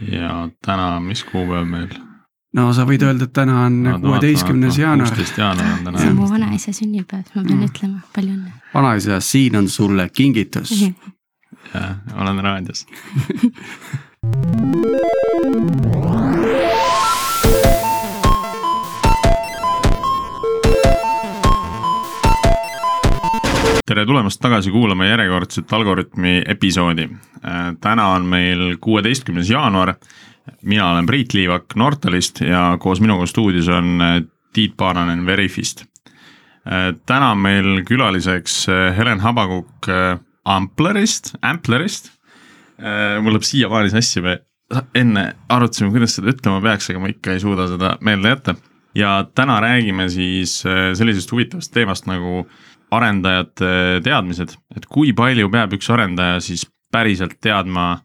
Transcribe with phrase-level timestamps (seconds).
[0.00, 1.88] ja täna, mis kuupäev meil?
[2.54, 5.08] no sa võid öelda, et täna on kuueteistkümnes jaanuar.
[5.08, 5.98] kuusteist jaanuar on täna.
[5.98, 7.64] see on mu vanaisa sünnipäev, ma pean mm.
[7.70, 8.50] ütlema, palju õnne.
[8.74, 10.70] vanaisa, siin on sulle kingitus
[11.74, 12.86] jah, olen raadios
[23.94, 27.04] tere tulemast tagasi kuulama järjekordset Algorütmi episoodi.
[27.46, 29.94] Äh, täna on meil kuueteistkümnes jaanuar.
[30.62, 35.84] mina olen Priit Liivak Nortalist ja koos minuga stuudios on äh, Tiit Paananen Veriffist.
[35.84, 38.66] Äh, täna on meil külaliseks
[38.96, 39.86] Helen Habakuk
[40.44, 42.10] Amplerist, Amplerist.
[43.22, 44.38] mul läheb siiamaani sassi, me
[44.94, 48.54] enne arutasime, kuidas seda ütlema peaks, aga ma ikka ei suuda seda meelde jätta.
[48.94, 52.46] ja täna räägime siis sellisest huvitavast teemast nagu
[52.96, 57.98] arendajate teadmised, et kui palju peab üks arendaja siis päriselt teadma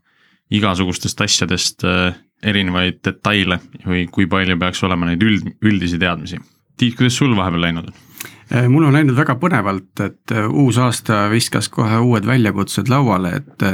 [0.53, 6.39] igasugustest asjadest äh, erinevaid detaile või kui palju peaks olema neid üld, üldisi teadmisi.
[6.79, 8.08] Tiit, kuidas sul vahepeal läinud on?
[8.49, 13.35] Äh, mul on läinud väga põnevalt, et äh, uus aasta viskas kohe uued väljakutsed lauale,
[13.41, 13.65] et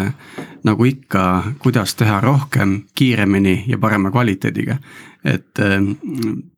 [0.66, 1.26] nagu ikka,
[1.59, 4.80] kuidas teha rohkem, kiiremini ja parema kvaliteediga
[5.26, 5.59] et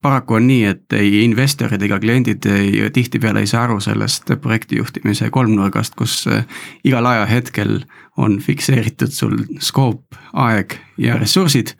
[0.02, 5.30] paraku on nii, et ei investorid ega kliendid ei, tihtipeale ei saa aru sellest projektijuhtimise
[5.34, 6.44] kolmnurgast, kus äh,
[6.88, 7.80] igal ajahetkel
[8.20, 11.76] on fikseeritud sul skoop, aeg ja ressursid.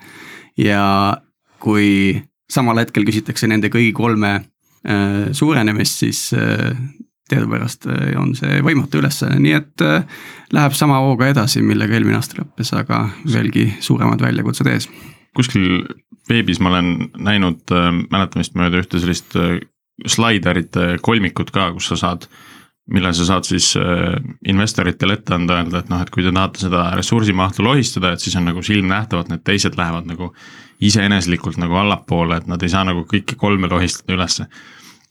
[0.58, 1.18] ja
[1.60, 4.46] kui samal hetkel küsitakse nende kõigi kolme äh,
[5.36, 6.72] suurenemist, siis äh,
[7.28, 9.84] teadupärast on see võimatu ülesanne, nii et
[10.56, 14.88] läheb sama hooga edasi, millega eelmine aasta lõppes, aga veelgi suuremad väljakutsed ees.
[15.36, 15.84] kuskil
[16.30, 19.60] veebis ma olen näinud äh, mäletamist mööda ühte sellist äh,
[20.08, 22.28] slaiderite kolmikut ka, kus sa saad,
[22.94, 24.16] mille sa saad siis äh,
[24.48, 28.36] investoritele ette anda, öelda, et noh, et kui te tahate seda ressursimahtu lohistada, et siis
[28.40, 30.32] on nagu silmnähtavalt need teised lähevad nagu
[30.88, 34.48] iseeneslikult nagu allapoole, et nad ei saa nagu kõiki kolme lohistada ülesse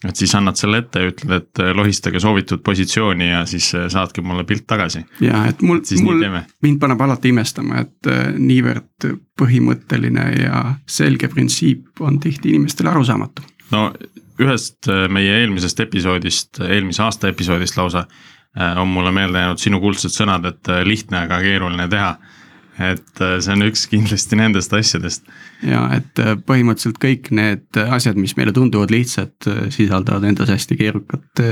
[0.07, 3.87] et siis annad selle ette ja ütled, et äh, lohistage soovitud positsiooni ja siis äh,
[3.93, 5.05] saadki mulle pilt tagasi.
[5.21, 6.29] ja et mul, mul,
[6.65, 13.45] mind paneb alati imestama, et niivõrd põhimõtteline ja selge printsiip on tihti inimestele arusaamatu.
[13.73, 13.91] no
[14.43, 18.07] ühest meie eelmisest episoodist, eelmise aasta episoodist lausa
[18.57, 22.15] on mulle meelde jäänud sinu kuldsed sõnad, et lihtne, aga keeruline teha
[22.79, 25.27] et äh, see on üks kindlasti nendest asjadest.
[25.65, 30.79] ja et äh, põhimõtteliselt kõik need asjad, mis meile tunduvad lihtsad, äh, sisaldavad endas hästi
[30.81, 31.45] keerukat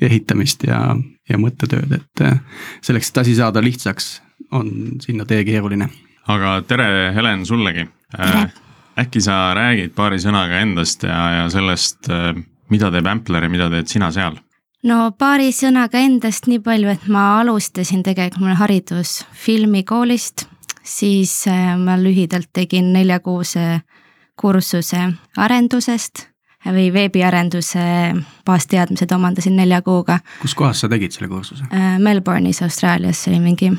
[0.00, 0.80] ehitamist ja,
[1.28, 2.24] ja mõttetööd, et
[2.84, 4.10] selleks, et asi saada lihtsaks,
[4.56, 4.70] on
[5.04, 5.90] sinna tee keeruline.
[6.32, 7.88] aga tere, Helen, sullegi.
[8.98, 12.08] Äkki sa räägid paari sõnaga endast ja, ja sellest,
[12.72, 14.38] mida teeb Ampler ja mida teed sina seal?
[14.86, 20.46] no paari sõnaga endast nii palju, et ma alustasin tegelikult, mul on haridus filmikoolist,
[20.86, 23.82] siis äh, ma lühidalt tegin neljakuuse
[24.36, 25.02] kursuse
[25.36, 26.26] arendusest
[26.66, 27.82] või veebiarenduse
[28.46, 30.18] baasteadmised omandasin nelja kuuga.
[30.42, 31.64] kus kohas sa tegid selle kursuse?
[31.72, 33.72] Äh, Melbourne'is, Austraalias, see oli mingi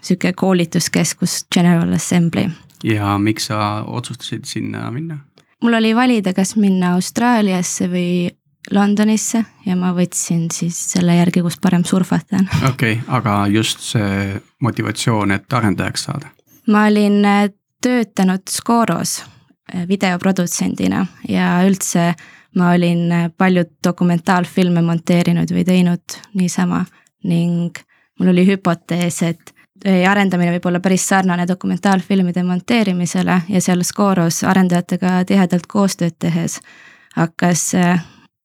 [0.00, 2.50] sihuke koolituskeskus General Assembly.
[2.84, 5.18] Ja miks sa otsustasid sinna minna?
[5.62, 8.28] mul oli valida, kas minna Austraaliasse või
[8.70, 12.48] Londonisse ja ma võtsin siis selle järgi, kus parem surfata on.
[12.72, 16.32] okei okay,, aga just see motivatsioon, et arendajaks saada?
[16.66, 17.48] ma olin äh,
[17.84, 22.12] töötanud Scoros äh, videoprodutsendina ja üldse
[22.56, 26.84] ma olin äh, palju dokumentaalfilme monteerinud või teinud niisama
[27.24, 27.78] ning
[28.20, 29.53] mul oli hüpotees, et
[29.84, 36.60] arendamine võib olla päris sarnane dokumentaalfilmide monteerimisele ja seal Scoros arendajatega tihedalt koostööd tehes
[37.16, 37.72] hakkas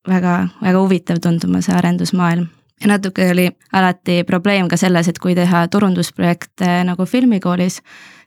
[0.08, 2.48] väga, väga huvitav tunduma see arendusmaailm.
[2.82, 7.82] ja natuke oli alati probleem ka selles, et kui teha turundusprojekte nagu filmikoolis,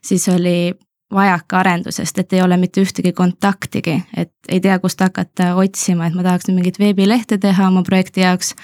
[0.05, 0.73] siis oli
[1.13, 6.13] vajaka arendusest, et ei ole mitte ühtegi kontaktigi, et ei tea, kust hakata otsima, et
[6.17, 8.55] ma tahaks nüüd mingit veebilehte teha oma projekti jaoks.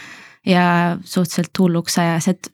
[0.45, 2.47] ja suhteliselt hulluks ajas, et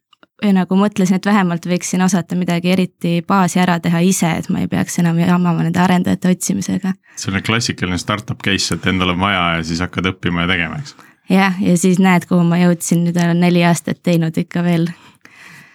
[0.43, 4.67] nagu mõtlesin, et vähemalt võiksin osata midagi eriti baasi ära teha ise, et ma ei
[4.67, 6.93] peaks enam jamama nende arendajate otsimisega.
[7.15, 10.95] selline klassikaline startup case, et endal on vaja ja siis hakkad õppima ja tegema, eks?
[11.29, 14.89] jah, ja siis näed, kuhu ma jõudsin, nüüd olen neli aastat teinud ikka veel.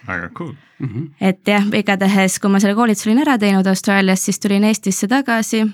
[0.07, 0.87] väga cool mm.
[0.87, 1.09] -hmm.
[1.21, 5.67] et jah, igatahes, kui ma selle koolituse olin ära teinud Austraalias, siis tulin Eestisse tagasi.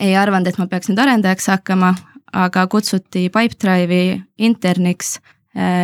[0.00, 1.94] ei arvanud, et ma peaks nüüd arendajaks hakkama,
[2.32, 5.20] aga kutsuti Pipedrive'i interniks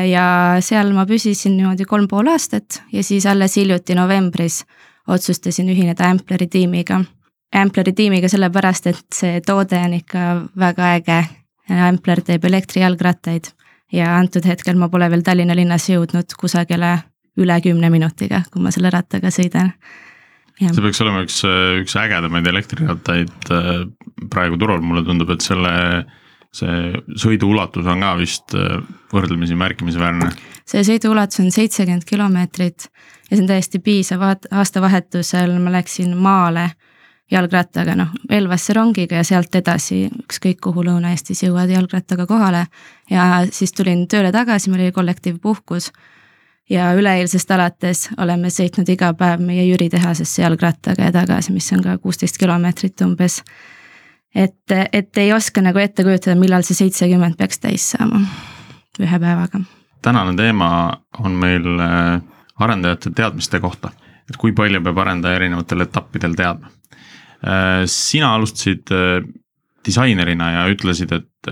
[0.09, 0.25] ja
[0.65, 4.63] seal ma püsisin niimoodi kolm pool aastat ja siis alles hiljuti novembris
[5.09, 7.03] otsustasin ühineda Ampleri tiimiga.
[7.55, 10.25] Ampleri tiimiga sellepärast, et see toode on ikka
[10.59, 11.21] väga äge.
[11.69, 13.51] Ampler teeb elektrijalgrattaid
[13.93, 16.95] ja antud hetkel ma pole veel Tallinna linnas jõudnud kusagile
[17.39, 19.73] üle kümne minutiga, kui ma selle rattaga sõidan.
[20.59, 21.43] see peaks olema üks,
[21.83, 23.85] üks ägedamaid elektrirattaid äh,
[24.33, 25.73] praegu turul, mulle tundub, et selle,
[26.55, 28.81] see sõidu ulatus on ka vist äh,
[29.13, 30.31] võrdlemisi märkimisväärne.
[30.69, 32.89] see sõidu ulatus on seitsekümmend kilomeetrit
[33.31, 36.71] ja see on täiesti piisav, aastavahetusel ma läksin maale
[37.31, 42.67] jalgrattaga, noh, Elvasse rongiga ja sealt edasi ükskõik kuhu Lõuna-Eestis jõuad jalgrattaga kohale.
[43.11, 45.93] ja siis tulin tööle tagasi, meil oli kollektiivpuhkus.
[46.71, 51.83] ja üleeilsest alates oleme sõitnud iga päev meie Jüri tehasesse jalgrattaga ja tagasi, mis on
[51.83, 53.43] ka kuusteist kilomeetrit umbes.
[54.35, 58.23] Et, et ei oska nagu ette kujutada, millal see seitsekümmend peaks täis saama
[58.99, 59.61] ühe päevaga.
[60.03, 60.71] tänane teema
[61.19, 62.21] on meil äh,
[62.57, 63.93] arendajate teadmiste kohta,
[64.31, 66.73] et kui palju peab arendaja erinevatel etappidel teadma
[67.47, 69.23] Äh, sina alustasid äh,
[69.87, 71.51] disainerina ja ütlesid, et,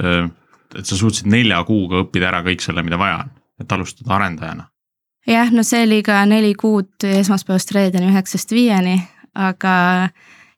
[0.75, 3.31] et sa suutsid nelja kuuga õppida ära kõik selle, mida vaja on,
[3.63, 4.67] et alustada arendajana.
[5.31, 8.99] jah, no see oli ka neli kuud esmaspäevast reedeni üheksast viieni,
[9.35, 9.77] aga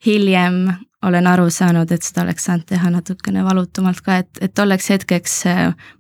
[0.07, 0.65] hiljem
[1.03, 5.37] olen aru saanud, et seda oleks saanud teha natukene valutumalt ka, et, et tolleks hetkeks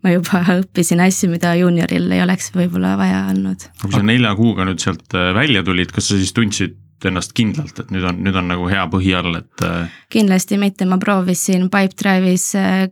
[0.02, 3.70] ma juba õppisin asju, mida juunioril ei oleks võib-olla vaja olnud.
[3.84, 7.92] kui sa nelja kuuga nüüd sealt välja tulid, kas sa siis tundsid ennast kindlalt, et
[7.94, 9.64] nüüd on, nüüd on nagu hea põhi all, et.
[9.64, 12.88] Äh, kindlasti mitte, ma proovisin Pipedrive'is äh,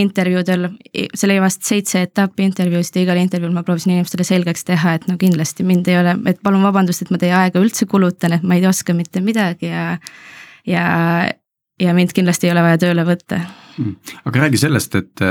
[0.00, 0.68] intervjuudel,
[1.14, 5.06] seal oli vast seitse etappi intervjuusid ja igal intervjuul ma proovisin inimestele selgeks teha, et
[5.10, 8.42] no kindlasti mind ei ole, et palun vabandust, et ma teie aega üldse kulutan, et
[8.46, 9.86] ma ei oska mitte midagi ja,
[10.66, 10.84] ja,
[11.84, 13.42] ja mind kindlasti ei ole vaja tööle võtta
[13.76, 14.16] hmm.
[14.24, 15.24] aga räägi sellest, et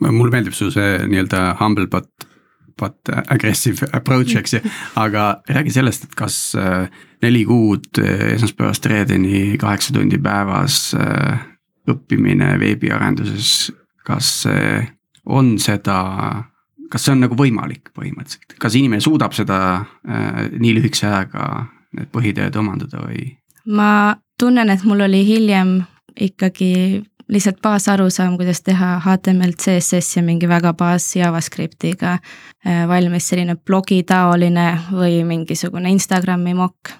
[0.00, 2.10] mulle meeldib su see nii-öelda humble but,
[2.80, 4.64] but aggressive approach, eks ju,
[5.00, 6.88] aga räägi sellest, et kas äh,
[7.22, 11.42] neli kuud eh, esmaspäevast reedeni, kaheksa tundi päevas eh,
[11.90, 13.70] õppimine veebiarenduses,
[14.06, 14.78] kas see
[15.30, 15.98] on seda,
[16.90, 21.66] kas see on nagu võimalik põhimõtteliselt, kas inimene suudab seda äh, nii lühikese ajaga
[21.96, 23.34] need põhitööd omandada või?
[23.70, 25.80] Ma tunnen, et mul oli hiljem
[26.20, 32.18] ikkagi lihtsalt baasarusaam, kuidas teha HTML, CSS ja mingi väga baas JavaScriptiga
[32.88, 36.90] valmis selline blogitaoline või mingisugune Instagrami mokk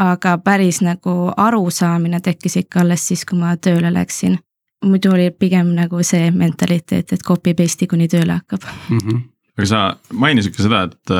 [0.00, 4.38] aga päris nagu arusaamine tekkis ikka alles siis, kui ma tööle läksin.
[4.84, 8.98] muidu oli pigem nagu see mentaliteet, et copy paste'i kuni tööle hakkab mm.
[8.98, 9.20] -hmm
[9.58, 11.10] aga sa mainisid ka seda, et,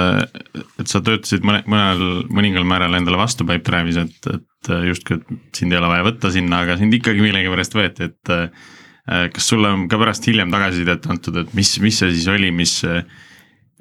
[0.80, 5.72] et sa töötasid mõne, mõnel, mõningal määral endale vastu Pipedrive'is, et, et justkui, et sind
[5.72, 9.98] ei ole vaja võtta sinna, aga sind ikkagi millegipärast võeti, et kas sulle on ka
[9.98, 12.74] pärast hiljem tagasisidet antud, et mis, mis see siis oli, mis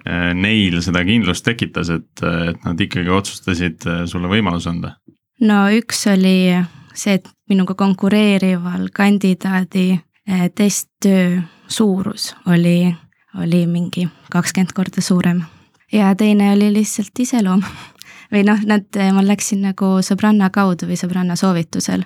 [0.08, 4.94] Äh, neil seda kindlust tekitas, et, et nad ikkagi otsustasid äh, sulle võimaluse anda?
[5.44, 6.54] no üks oli
[6.96, 12.94] see, et minuga konkureerival kandidaadi äh, testtöö suurus oli,
[13.44, 15.44] oli mingi kakskümmend korda suurem.
[15.92, 17.66] ja teine oli lihtsalt iseloom
[18.34, 18.86] või noh, nad,
[19.16, 22.06] ma läksin nagu sõbranna kaudu või sõbranna soovitusel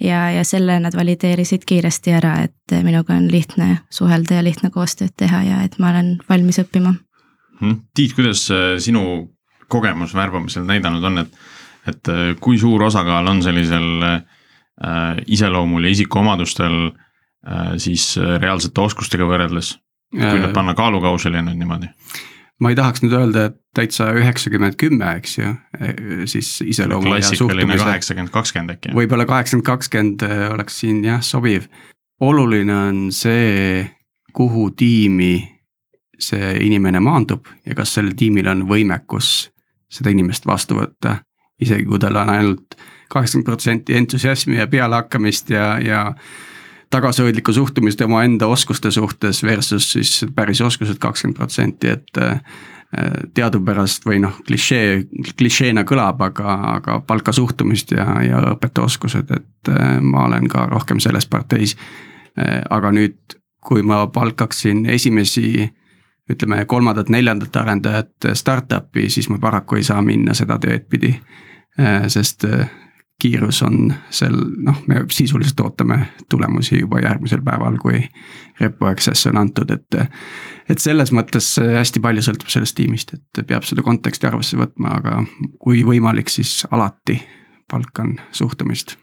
[0.00, 5.16] ja, ja selle nad valideerisid kiiresti ära, et minuga on lihtne suhelda ja lihtne koostööd
[5.16, 6.94] teha ja et ma olen valmis õppima
[7.60, 7.80] Hmm.
[7.94, 9.02] Tiit, kuidas äh, sinu
[9.72, 11.38] kogemus värbamisel näidanud on, et,
[11.88, 18.80] et äh, kui suur osakaal on sellisel äh, iseloomul ja isikuomadustel äh, siis äh, reaalsete
[18.84, 19.76] oskustega võrreldes,
[20.12, 21.92] kui nüüd panna kaalukausile nüüd niimoodi?
[22.60, 25.50] Ma ei tahaks nüüd öelda, et täitsa üheksakümmend kümme, eks ju,
[26.30, 27.84] siis iseloomu ja suhtumise.
[27.84, 28.94] kaheksakümmend kakskümmend äkki.
[28.96, 30.24] võib-olla kaheksakümmend kakskümmend
[30.54, 31.68] oleks siin jah sobiv.
[32.20, 33.84] oluline on see,
[34.32, 35.56] kuhu tiimi
[36.18, 39.50] see inimene maandub ja kas sellel tiimil on võimekus
[39.92, 41.18] seda inimest vastu võtta.
[41.60, 42.76] isegi kui tal on ainult
[43.12, 46.14] kaheksakümmend protsenti entusiasmi ja pealehakkamist ja, ja
[46.90, 52.40] tagasihoidlikku suhtumist omaenda oskuste suhtes versus siis päris oskused kakskümmend protsenti, et äh,
[53.34, 55.02] teadupärast või noh, klišee,
[55.38, 60.66] klišeena kõlab, aga, aga palka suhtumist ja, ja õpeta oskused, et äh, ma olen ka
[60.70, 61.76] rohkem selles parteis.
[62.38, 63.18] Äh, aga nüüd,
[63.66, 65.66] kui ma palkaksin esimesi
[66.30, 71.12] ütleme, kolmandat-neljandat arendajat startup'i, siis ma paraku ei saa minna seda teed pidi.
[72.10, 72.42] Sest
[73.22, 74.34] kiirus on seal,
[74.66, 75.98] noh, me sisuliselt ootame
[76.30, 78.02] tulemusi juba järgmisel päeval, kui
[78.60, 80.00] repo access on antud, et.
[80.68, 85.22] et selles mõttes hästi palju sõltub sellest tiimist, et peab seda konteksti arvesse võtma, aga
[85.62, 87.20] kui võimalik, siis alati
[87.70, 88.96] palkan suhtumist.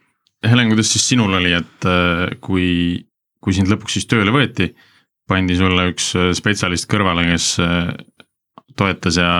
[0.43, 3.05] Helen, kuidas siis sinul oli, et äh, kui,
[3.41, 4.73] kui sind lõpuks siis tööle võeti
[5.29, 7.93] pandi sulle üks äh, spetsialist kõrvale, kes äh,
[8.77, 9.31] toetas ja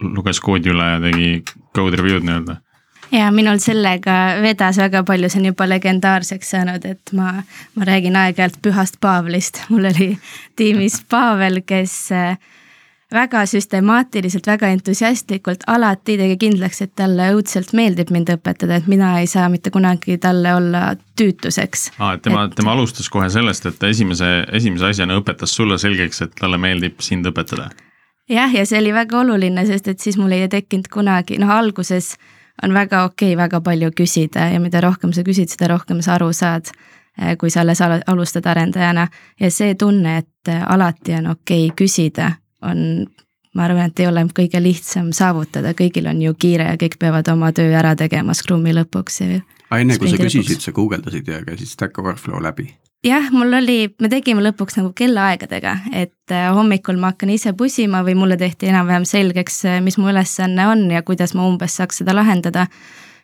[0.00, 1.42] luges koodi üle ja tegi
[1.74, 2.60] code review'd nii-öelda
[3.12, 7.36] ja minul sellega vedas väga palju, see on juba legendaarseks saanud, et ma,
[7.74, 10.10] ma räägin aeg-ajalt pühast Paavlist, mul oli
[10.56, 12.36] tiimis Pavel, kes äh,
[13.14, 19.14] väga süstemaatiliselt, väga entusiastlikult alati tegi kindlaks, et talle õudselt meeldib mind õpetada, et mina
[19.20, 20.84] ei saa mitte kunagi talle olla
[21.18, 21.90] tüütuseks.
[21.98, 25.78] aa, et tema et..., tema alustas kohe sellest, et ta esimese, esimese asjana õpetas sulle
[25.78, 27.70] selgeks, et talle meeldib sind õpetada.
[28.28, 32.14] jah, ja see oli väga oluline, sest et siis mul ei tekkinud kunagi, noh alguses
[32.62, 36.14] on väga okei okay, väga palju küsida ja mida rohkem sa küsid, seda rohkem sa
[36.14, 36.70] aru saad
[37.18, 39.08] eh, kui sa alles alustad arendajana.
[39.40, 42.32] Ja see tunne, et alati on okei okay küsida
[42.62, 43.06] on,
[43.54, 47.28] ma arvan, et ei ole kõige lihtsam saavutada, kõigil on ju kiire ja kõik peavad
[47.32, 49.20] oma töö ära tegema Scrumi lõpuks
[49.74, 52.70] aga enne kui sa küsisid, sa guugeldasid ja käisid Stack Overflow läbi?
[53.04, 58.02] Jah, mul oli, me tegime lõpuks nagu kellaaegadega, et äh, hommikul ma hakkan ise pusima
[58.06, 62.02] või mulle tehti enam-vähem selgeks, äh, mis mu ülesanne on ja kuidas ma umbes saaks
[62.02, 62.66] seda lahendada.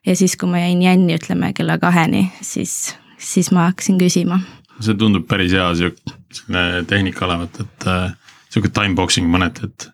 [0.07, 4.41] ja siis, kui ma jäin jänni, ütleme kella kaheni, siis, siis ma hakkasin küsima.
[4.81, 9.89] see tundub päris hea sihuke, selline tehnika olevat, et äh, sihuke timeboxing mõneti, et,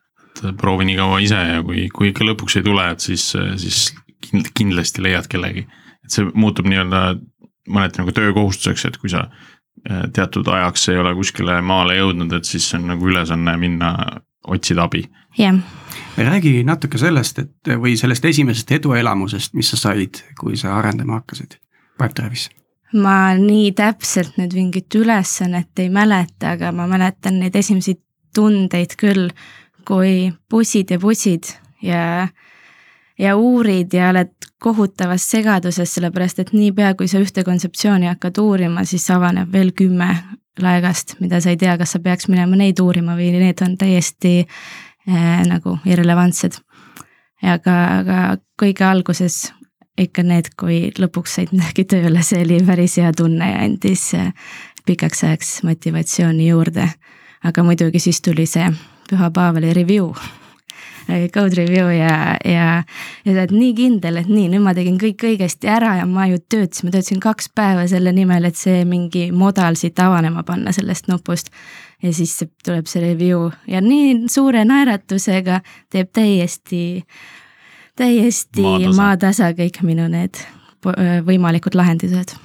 [0.44, 3.88] et proovi nii kaua ise ja kui, kui ikka lõpuks ei tule, et siis, siis
[4.54, 5.66] kindlasti leiad kellegi.
[6.06, 7.16] et see muutub nii-öelda
[7.66, 9.26] mõneti nagu töökohustuseks, et kui sa
[10.12, 13.92] teatud ajaks ei ole kuskile maale jõudnud, et siis on nagu ülesanne minna
[14.46, 15.04] otsida abi.
[15.38, 16.30] jah yeah.
[16.32, 21.58] räägi natuke sellest, et või sellest esimesest eduelamusest, mis sa said, kui sa arendama hakkasid
[21.98, 22.48] Pipedrive'is
[22.94, 27.96] ma nii täpselt nüüd mingit ülesannet ei mäleta, aga ma mäletan neid esimesi
[28.36, 29.30] tundeid küll,
[29.86, 31.50] kui bussid ja bussid
[31.82, 32.28] ja,
[33.18, 34.32] ja uurid ja oled
[34.62, 40.10] kohutavas segaduses, sellepärast et niipea, kui sa ühte kontseptsiooni hakkad uurima, siis avaneb veel kümme
[40.62, 44.38] laegast, mida sa ei tea, kas sa peaks minema neid uurima või need on täiesti
[44.42, 46.60] äh, nagu irrelevantsed.
[47.42, 48.20] aga, aga
[48.62, 49.52] kõige alguses
[49.98, 54.32] ikka need, kui lõpuks said midagi tööle, see oli päris hea tunne ja andis äh,
[54.86, 56.90] pikaks ajaks motivatsiooni juurde
[57.46, 58.66] aga muidugi siis tuli see
[59.10, 60.10] Püha Paavali review
[61.34, 62.66] code review ja, ja,
[63.24, 66.26] ja sa oled nii kindel, et nii, nüüd ma tegin kõik õigesti ära ja ma
[66.30, 70.74] ju töötasin, ma töötasin kaks päeva selle nimel, et see mingi modal siit avanema panna
[70.74, 71.52] sellest nupust.
[72.02, 77.04] ja siis tuleb see review ja nii suure naeratusega teeb täiesti,
[77.96, 80.42] täiesti maatasa, maatasa kõik minu need
[81.26, 82.36] võimalikud lahendused.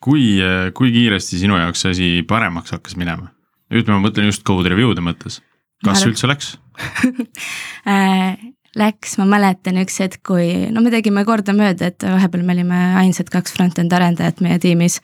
[0.00, 0.38] kui,
[0.74, 3.30] kui kiiresti sinu jaoks see asi paremaks hakkas minema?
[3.68, 5.42] nüüd ma mõtlen just code review'de mõttes,
[5.84, 6.12] kas Mäle.
[6.12, 6.54] üldse läks
[7.92, 8.38] äh,
[8.78, 13.30] Läks, ma mäletan üks hetk, kui, no me tegime kordamööda, et vahepeal me olime ainsad
[13.32, 15.00] kaks front-end arendajat meie tiimis.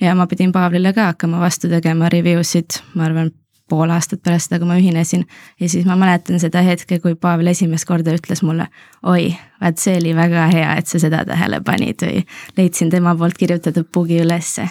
[0.00, 3.30] ja ma pidin Paavlile ka hakkama vastu tegema review sid, ma arvan,
[3.72, 5.24] pool aastat pärast seda, kui ma ühinesin.
[5.60, 8.68] ja siis ma mäletan seda hetke, kui Pavel esimest korda ütles mulle,
[9.02, 9.30] oi,
[9.62, 12.24] vaat see oli väga hea, et sa seda tähele panid või
[12.58, 14.68] leidsin tema poolt kirjutatud bugi ülesse.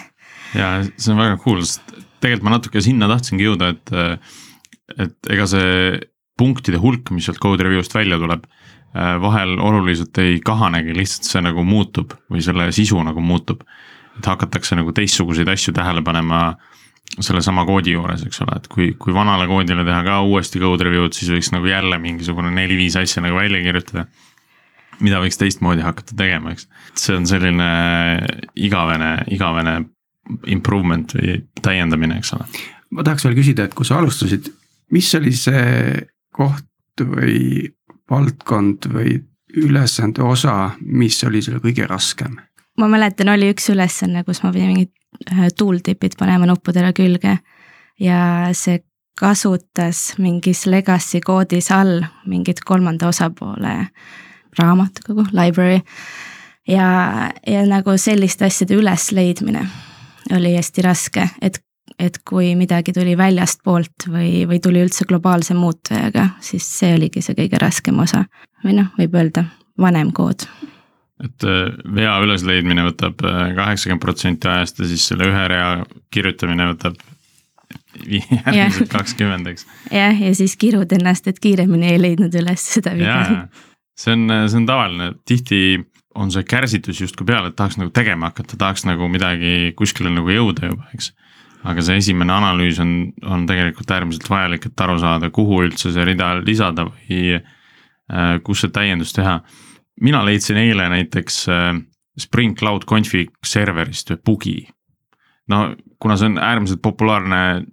[0.58, 3.94] ja see on väga cool, sest tegelikult ma natuke sinna tahtsingi jõuda, et,
[5.00, 6.00] et ega see
[6.38, 8.44] punktide hulk, mis sealt code review'st välja tuleb,
[8.92, 13.62] vahel oluliselt ei kahanegi, lihtsalt see nagu muutub või selle sisu nagu muutub.
[14.18, 16.58] et hakatakse nagu teistsuguseid asju tähele panema
[17.20, 21.16] sellesama koodi juures, eks ole, et kui, kui vanale koodile teha ka uuesti code review'd,
[21.16, 24.06] siis võiks nagu jälle mingisugune neli-viis asja nagu välja kirjutada.
[25.00, 27.68] mida võiks teistmoodi hakata tegema, eks, see on selline
[28.54, 29.78] igavene, igavene
[30.46, 32.46] improvement või täiendamine, eks ole.
[32.90, 34.52] ma tahaks veel küsida, et kui sa alustasid,
[34.92, 37.72] mis oli see koht või
[38.10, 39.18] valdkond või
[39.56, 42.38] ülesande osa, mis oli sulle kõige raskem?
[42.78, 44.92] ma mäletan, oli üks ülesanne, kus ma pidin mingid
[45.32, 47.36] äh, tooltip'id panema nuppudele külge
[48.00, 48.22] ja
[48.56, 48.80] see
[49.20, 53.74] kasutas mingis legacy koodis all mingit kolmanda osapoole
[54.58, 55.80] raamatukogu, library.
[56.68, 56.86] ja,
[57.46, 59.66] ja nagu selliste asjade ülesleidmine
[60.32, 61.58] oli hästi raske, et,
[62.02, 67.36] et kui midagi tuli väljastpoolt või, või tuli üldse globaalse muutujaga, siis see oligi see
[67.38, 68.24] kõige raskem osa.
[68.64, 69.46] või noh, võib öelda
[69.80, 70.46] vanem kood.
[71.22, 75.68] et äh, vea ülesleidmine võtab äh, kaheksakümmend protsenti ajast ja siis selle ühe rea
[76.10, 76.98] kirjutamine võtab
[78.02, 79.66] järgmised kakskümmend, eks.
[79.92, 83.46] jah, ja siis kirud ennast, et kiiremini ei leidnud üles seda viga.
[83.98, 85.62] see on, see on tavaline, tihti
[86.14, 90.32] on see kärsitus justkui peal, et tahaks nagu tegema hakata, tahaks nagu midagi kuskile nagu
[90.32, 91.12] jõuda juba, eks.
[91.62, 96.06] Aga see esimene analüüs on, on tegelikult äärmiselt vajalik, et aru saada, kuhu üldse see
[96.06, 99.40] rida lisada või äh, kus see täiendus teha.
[100.02, 101.76] mina leidsin eile näiteks äh,
[102.18, 104.56] Spring Cloud Config serverist ühe bugi.
[105.48, 107.64] no kuna see on äärmiselt populaarne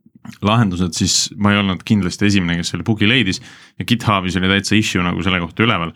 [0.46, 3.42] lahendused, siis ma ei olnud kindlasti esimene, kes selle bugi leidis
[3.80, 5.94] ja GitHubis oli täitsa issue nagu selle kohta üleval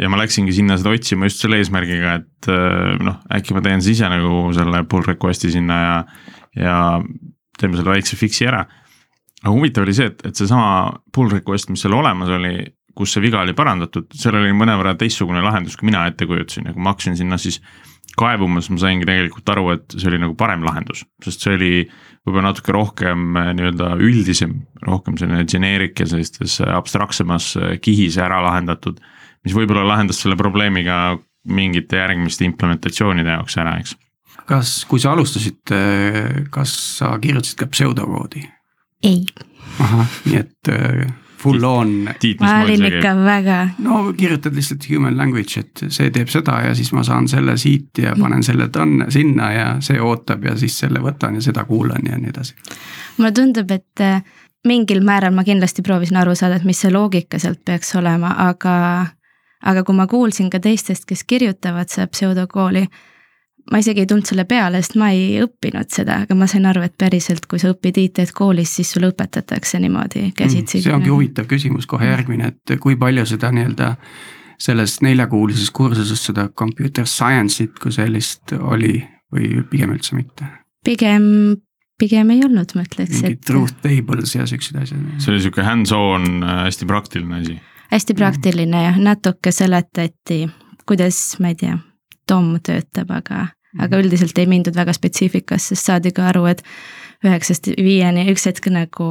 [0.00, 3.82] ja ma läksingi sinna seda otsima just selle eesmärgiga, et äh, noh, äkki ma teen
[3.84, 5.96] siis ise nagu selle pull request'i sinna ja,
[6.60, 6.76] ja
[7.60, 8.64] teeme selle väikse fix'i ära.
[9.42, 12.54] aga huvitav oli see, et, et seesama pull request, mis seal olemas oli,
[12.96, 16.74] kus see viga oli parandatud, seal oli mõnevõrra teistsugune lahendus, kui mina ette kujutasin ja
[16.76, 17.60] kui ma hakkasin sinna siis
[18.18, 21.72] kaevumas, ma saingi tegelikult aru, et see oli nagu parem lahendus, sest see oli
[22.26, 28.42] võib-olla natuke rohkem äh, nii-öelda üldisem, rohkem selline generic ja sellistes abstraktsemas äh, kihis ära
[28.44, 29.00] lahendatud.
[29.44, 31.16] mis võib-olla lahendas selle probleemi ka
[31.48, 33.96] mingite järgmiste implementatsioonide jaoks ära, eks.
[34.50, 38.44] Kas, kui sa alustasid, äh, kas sa kirjutasid ka pseudokoodi?
[39.06, 39.24] ei.
[39.80, 40.72] ahah, nii et
[41.40, 42.08] full on.
[42.40, 43.68] ma olin ikka väga.
[43.78, 47.98] no kirjutad lihtsalt human language, et see teeb seda ja siis ma saan selle siit
[48.02, 52.10] ja panen selle tanne sinna ja see ootab ja siis selle võtan ja seda kuulan
[52.10, 52.54] ja nii edasi.
[53.18, 54.20] mulle tundub, et äh,
[54.68, 58.74] mingil määral ma kindlasti proovisin aru saada, et mis see loogika sealt peaks olema, aga
[59.60, 62.86] aga kui ma kuulsin ka teistest, kes kirjutavad seda pseudokooli
[63.70, 66.82] ma isegi ei tulnud selle peale, sest ma ei õppinud seda, aga ma sain aru,
[66.86, 70.78] et päriselt, kui sa õpid IT-d koolis, siis sulle õpetatakse niimoodi käsitsi.
[70.78, 73.94] Mm, see ongi huvitav küsimus kohe järgmine, et kui palju seda nii-öelda
[74.60, 78.98] selles neljakuulises kursuses seda computer science'it kui sellist oli
[79.32, 80.48] või pigem üldse mitte?
[80.84, 81.24] pigem,
[82.00, 83.20] pigem ei olnud, ma ütleks.
[83.20, 85.04] mingid truth tables ja siuksed asjad.
[85.18, 87.60] see oli sihuke hands-on äh, hästi praktiline asi.
[87.92, 90.42] hästi praktiline jah, natuke seletati,
[90.88, 91.78] kuidas, ma ei tea,
[92.30, 94.00] DOM töötab, aga aga mhm.
[94.02, 96.64] üldiselt ei mindud väga spetsiifikasse, sest saadi ka aru, et
[97.26, 99.08] üheksast viieni üks hetk nagu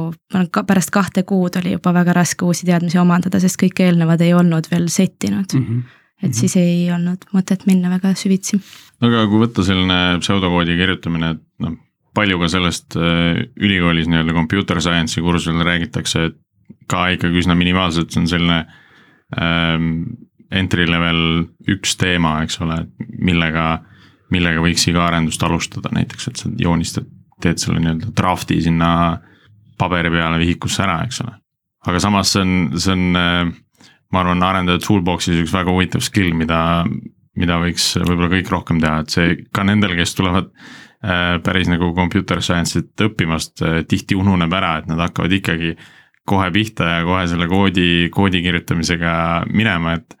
[0.52, 4.34] ka pärast kahte kuud oli juba väga raske uusi teadmisi omandada, sest kõik eelnevad ei
[4.34, 5.66] olnud veel settinud mm.
[5.66, 5.78] -hmm.
[5.84, 6.40] et mm -hmm.
[6.40, 8.60] siis ei olnud mõtet minna väga süvitsi.
[9.00, 11.78] aga kui võtta selline pseudokoodi kirjutamine, et noh,
[12.14, 16.36] palju ka sellest äh, ülikoolis nii-öelda computer science'i kursusel räägitakse, et
[16.90, 18.66] ka ikkagi üsna minimaalselt, see on selline
[19.38, 19.94] ähm,
[20.50, 22.82] entry level üks teema, eks ole,
[23.18, 23.80] millega
[24.34, 27.08] millega võiks iga arendust alustada, näiteks, et sa joonistad,
[27.42, 28.90] teed selle nii-öelda draft'i sinna
[29.80, 31.36] paberi peale vihikusse ära, eks ole.
[31.88, 33.54] aga samas see on, see on,
[34.12, 36.60] ma arvan, arendaja toolbox'is üks väga huvitav skill, mida,
[37.40, 41.94] mida võiks võib-olla kõik rohkem teha, et see ka nendel, kes tulevad äh, päris nagu
[41.96, 45.74] computer science'it õppimast, äh, tihti ununeb ära, et nad hakkavad ikkagi
[46.28, 49.14] kohe pihta ja kohe selle koodi, koodi kirjutamisega
[49.48, 50.19] minema, et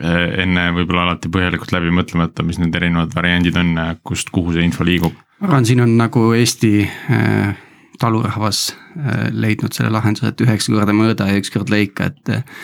[0.00, 3.72] enne võib-olla alati põhjalikult läbi mõtlemata, mis need erinevad variandid on
[4.04, 5.14] kust, kuhu see info liigub.
[5.40, 7.54] ma arvan, siin on nagu Eesti äh,
[8.00, 12.60] talurahvas äh, leidnud selle lahenduse, et üheksa korda mõõda ja üks kord lõika, et äh,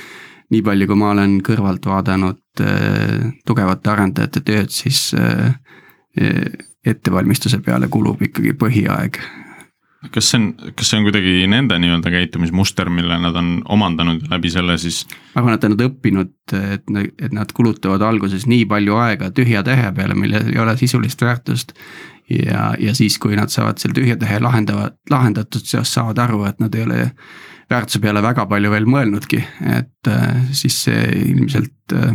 [0.52, 2.42] nii palju, kui ma olen kõrvalt vaadanud
[3.44, 5.10] tugevate arendajate tööd, siis
[6.86, 9.18] ettevalmistuse peale kulub ikkagi põhiaeg
[10.14, 14.50] kas see on, kas see on kuidagi nende nii-öelda käitumismuster, mille nad on omandanud läbi
[14.52, 15.04] selle siis?
[15.34, 16.92] ma arvan, et nad on õppinud, et,
[17.22, 21.74] et nad kulutavad alguses nii palju aega tühja tähe peale, millel ei ole sisulist väärtust.
[22.30, 26.60] ja, ja siis, kui nad saavad selle tühja tähe lahendavad, lahendatud, siis saavad aru, et
[26.62, 27.00] nad ei ole
[27.70, 29.42] väärtuse peale väga palju veel mõelnudki,
[29.78, 32.14] et äh, siis see ilmselt äh,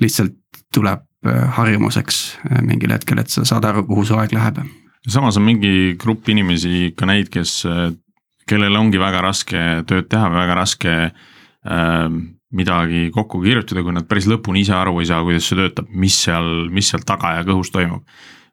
[0.00, 0.38] lihtsalt
[0.74, 2.22] tuleb äh, harjumuseks
[2.62, 4.62] mingil hetkel, et sa saad aru, kuhu su aeg läheb
[5.08, 7.62] samas on mingi grupp inimesi ka neid, kes,
[8.48, 12.06] kellel ongi väga raske tööd teha, väga raske äh,
[12.52, 16.18] midagi kokku kirjutada, kui nad päris lõpuni ise aru ei saa, kuidas see töötab, mis
[16.26, 18.04] seal, mis seal taga ja kõhus toimub.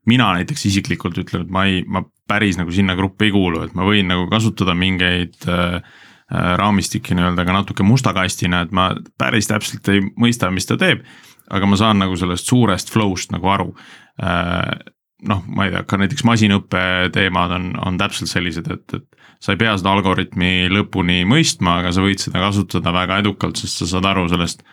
[0.08, 3.74] mina näiteks isiklikult ütlen, et ma ei, ma päris nagu sinna gruppi ei kuulu, et
[3.78, 5.82] ma võin nagu kasutada mingeid äh,
[6.30, 10.78] äh raamistikke nii-öelda ka natuke musta kastina, et ma päris täpselt ei mõista, mis ta
[10.78, 11.04] teeb.
[11.50, 13.76] aga ma saan nagu sellest suurest flow'st nagu aru
[14.22, 14.80] äh,
[15.28, 16.82] noh, ma ei tea, ka näiteks masinõppe
[17.16, 21.92] teemad on, on täpselt sellised, et, et sa ei pea seda algoritmi lõpuni mõistma, aga
[21.96, 24.64] sa võid seda kasutada väga edukalt, sest sa saad aru sellest,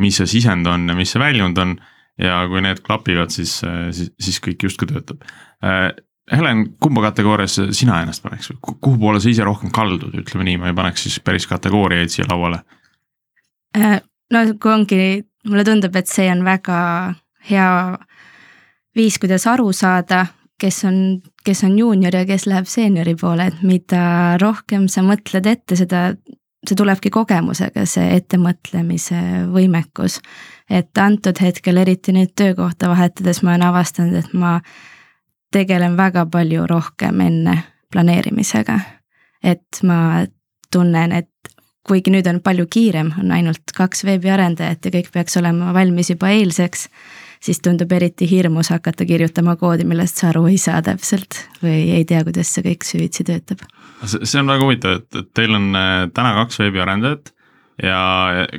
[0.00, 1.76] mis see sisend on ja mis see väljund on.
[2.18, 3.56] ja kui need klapivad, siis,
[3.90, 5.24] siis, siis kõik justkui töötab.
[6.30, 10.70] Helen, kumba kategooriasse sina ennast paneks kuhu poole sa ise rohkem kaldud, ütleme nii, ma
[10.70, 12.62] ei paneks siis päris kategooriaid siia lauale.
[14.30, 15.00] no kui ongi,
[15.50, 16.78] mulle tundub, et see on väga
[17.50, 17.68] hea
[18.96, 20.26] viis, kuidas aru saada,
[20.60, 20.98] kes on,
[21.44, 26.06] kes on juunior ja kes läheb seeniori poole, et mida rohkem sa mõtled ette, seda,
[26.64, 29.20] see tulebki kogemusega, see ettemõtlemise
[29.52, 30.20] võimekus.
[30.70, 34.60] et antud hetkel, eriti nüüd töökohta vahetades, ma olen avastanud, et ma
[35.52, 37.58] tegelen väga palju rohkem enne
[37.92, 38.80] planeerimisega.
[39.42, 40.24] et ma
[40.72, 41.30] tunnen, et
[41.86, 46.30] kuigi nüüd on palju kiirem, on ainult kaks veebiarendajat ja kõik peaks olema valmis juba
[46.32, 46.88] eilseks
[47.44, 52.04] siis tundub eriti hirmus hakata kirjutama koodi, millest sa aru ei saa täpselt või ei
[52.08, 53.64] tea, kuidas see kõik süvitsi töötab.
[54.04, 57.34] see on väga huvitav, et, et teil on äh, täna kaks veebiarendajat
[57.82, 57.98] ja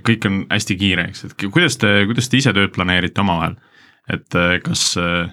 [0.06, 3.58] kõik on hästi kiire, eks, et kuidas te, kuidas te ise tööd planeerite omavahel?
[4.12, 5.32] et äh, kas, äh,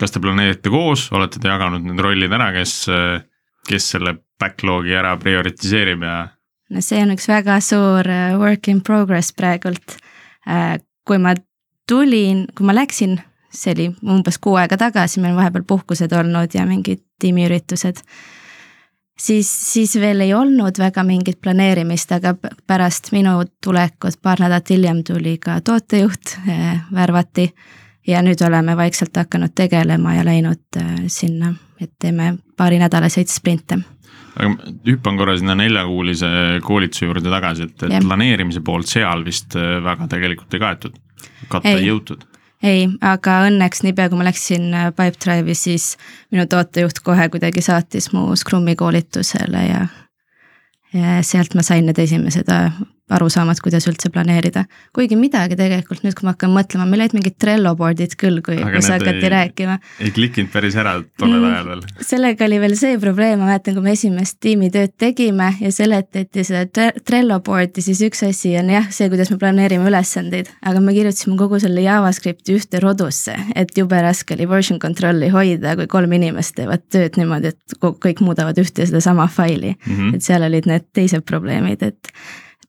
[0.00, 2.76] kas te planeerite koos, olete te jaganud need rollid ära, kes
[3.68, 6.20] kes selle backlog'i ära prioritiseerib ja?
[6.72, 8.08] no see on üks väga suur
[8.40, 9.96] work in progress praegult.
[11.06, 11.32] Kui ma
[11.90, 13.18] tulin, kui ma läksin,
[13.50, 18.04] see oli umbes kuu aega tagasi, meil vahepeal puhkused olnud ja mingid tiimiüritused.
[19.18, 22.34] siis, siis veel ei olnud väga mingit planeerimist, aga
[22.66, 27.50] pärast minu tulekut paar nädalat hiljem tuli ka tootejuht, äh, värvati
[28.06, 33.82] ja nüüd oleme vaikselt hakanud tegelema ja läinud sinna, et teeme paarinädalaseid sprinte
[34.40, 36.30] aga hüppan korra sinna neljakuulise
[36.64, 40.98] koolituse juurde tagasi, et, et planeerimise poolt seal vist äh, väga tegelikult ei kaetud,
[41.48, 42.26] katta ei, ei jõutud.
[42.62, 45.94] Ei, aga õnneks niipea, kui ma läksin äh, Pipedrive'i, siis
[46.32, 49.86] minu tootejuht kohe kuidagi saatis mu Scrumi koolitusele ja,
[50.92, 52.52] ja sealt ma sain need esimesed
[53.10, 54.64] äh, arusaamad, kuidas üldse planeerida.
[54.94, 58.56] kuigi midagi tegelikult nüüd, kui ma hakkan mõtlema, meil olid mingid Trello board'id küll, kui,
[58.56, 59.78] kus hakati ei, rääkima.
[60.00, 61.84] ei klikkinud päris ära tollel mm, ajal veel.
[62.12, 66.90] sellega oli veel see probleem, ma mäletan, kui me esimest tiimitööd tegime ja seletati seda
[67.06, 71.38] Trello board'i, siis üks asi on jah, see, kuidas me planeerime ülesandeid, aga me kirjutasime
[71.40, 76.56] kogu selle JavaScripti ühte rodusse, et jube raske oli version control'i hoida, kui kolm inimest
[76.58, 79.96] teevad tööd niimoodi, et kõik muudavad ühte ja sedasama faili mm.
[79.96, 80.14] -hmm.
[80.14, 82.14] et seal olid need teised probleemid, et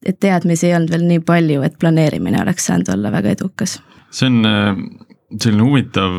[0.05, 3.79] et teadmisi ei olnud veel nii palju, et planeerimine oleks saanud olla väga edukas.
[4.11, 4.71] see on äh,
[5.37, 6.17] selline huvitav,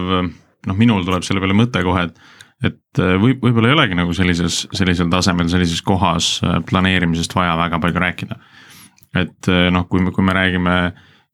[0.67, 2.23] noh, minul tuleb selle peale mõte kohe, et
[2.63, 7.57] et äh, võib, võib-olla ei olegi nagu sellises, sellisel tasemel, sellises kohas äh, planeerimisest vaja
[7.59, 8.39] väga palju rääkida.
[9.19, 10.75] et noh, kui me, kui me räägime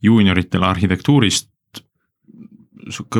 [0.02, 1.46] juunioritele arhitektuurist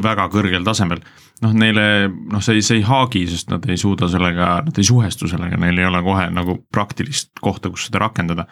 [0.03, 0.99] väga kõrgel tasemel,
[1.45, 5.29] noh, neile noh, see, see ei haagi, sest nad ei suuda sellega, nad ei suhestu
[5.31, 8.49] sellega, neil ei ole kohe nagu praktilist kohta, kus seda rakendada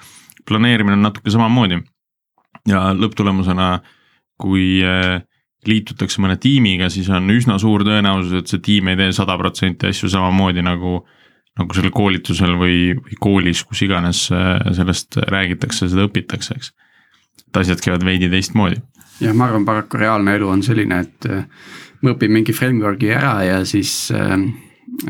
[0.49, 1.83] planeerimine on natuke samamoodi.
[2.67, 3.81] ja lõpptulemusena,
[4.43, 5.21] kui äh,
[5.67, 9.91] liitutakse mõne tiimiga, siis on üsna suur tõenäosus, et see tiim ei tee sada protsenti
[9.91, 11.01] asju samamoodi nagu
[11.57, 16.73] nagu sellel koolitusel või, või koolis, kus iganes äh, sellest räägitakse, seda õpitakse, eks.
[17.47, 18.83] et asjad käivad veidi teistmoodi.
[19.23, 21.47] jah, ma arvan, paraku reaalne elu on selline, et äh,
[22.03, 24.37] me õpime mingi framework'i ära ja siis äh,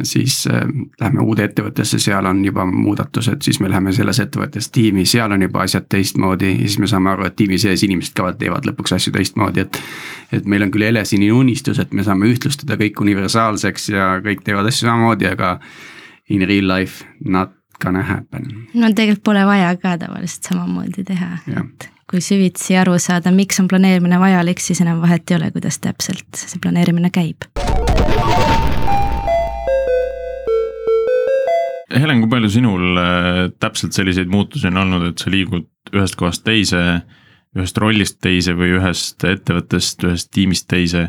[0.02, 0.60] siis äh,
[1.00, 5.42] lähme uude ettevõttesse, seal on juba muudatused, siis me läheme selles ettevõttes tiimi, seal on
[5.46, 8.96] juba asjad teistmoodi ja siis me saame aru, et tiimi sees inimesed ka teevad lõpuks
[8.96, 9.82] asju teistmoodi, et.
[10.32, 14.68] et meil on küll helesinine unistus, et me saame ühtlustada kõik universaalseks ja kõik teevad
[14.70, 15.56] asju samamoodi, aga
[16.28, 18.48] in real life not gonna happen.
[18.74, 23.68] no tegelikult pole vaja ka tavaliselt samamoodi teha, et kui süvitsi aru saada, miks on
[23.68, 27.50] planeerimine vajalik, siis enam vahet ei ole, kuidas täpselt see planeerimine käib
[31.94, 36.42] Helen, kui palju sinul äh, täpselt selliseid muutusi on olnud, et sa liigud ühest kohast
[36.46, 36.82] teise,
[37.54, 41.06] ühest rollist teise või ühest ettevõttest, ühest tiimist teise.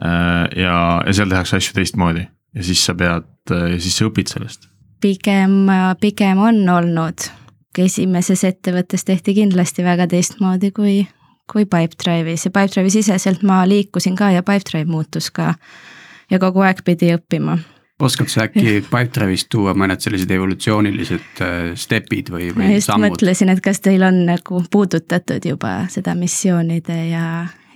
[0.00, 4.32] Äh, ja, ja seal tehakse asju teistmoodi ja siis sa pead äh, siis sa õpid
[4.32, 4.68] sellest.
[5.02, 5.68] pigem,
[6.00, 7.28] pigem on olnud,
[7.78, 10.94] esimeses ettevõttes tehti kindlasti väga teistmoodi kui,
[11.52, 15.54] kui Pipedrive'is ja Pipedrive'i siseselt ma liikusin ka ja Pipedrive muutus ka.
[16.30, 17.58] ja kogu aeg pidi õppima
[18.02, 23.14] oskad sa äkki Pipedrive'ist tuua mõned sellised evolutsioonilised äh, step'id või, või ma just sammud?
[23.16, 27.24] mõtlesin, et kas teil on nagu puudutatud juba seda missioonide ja,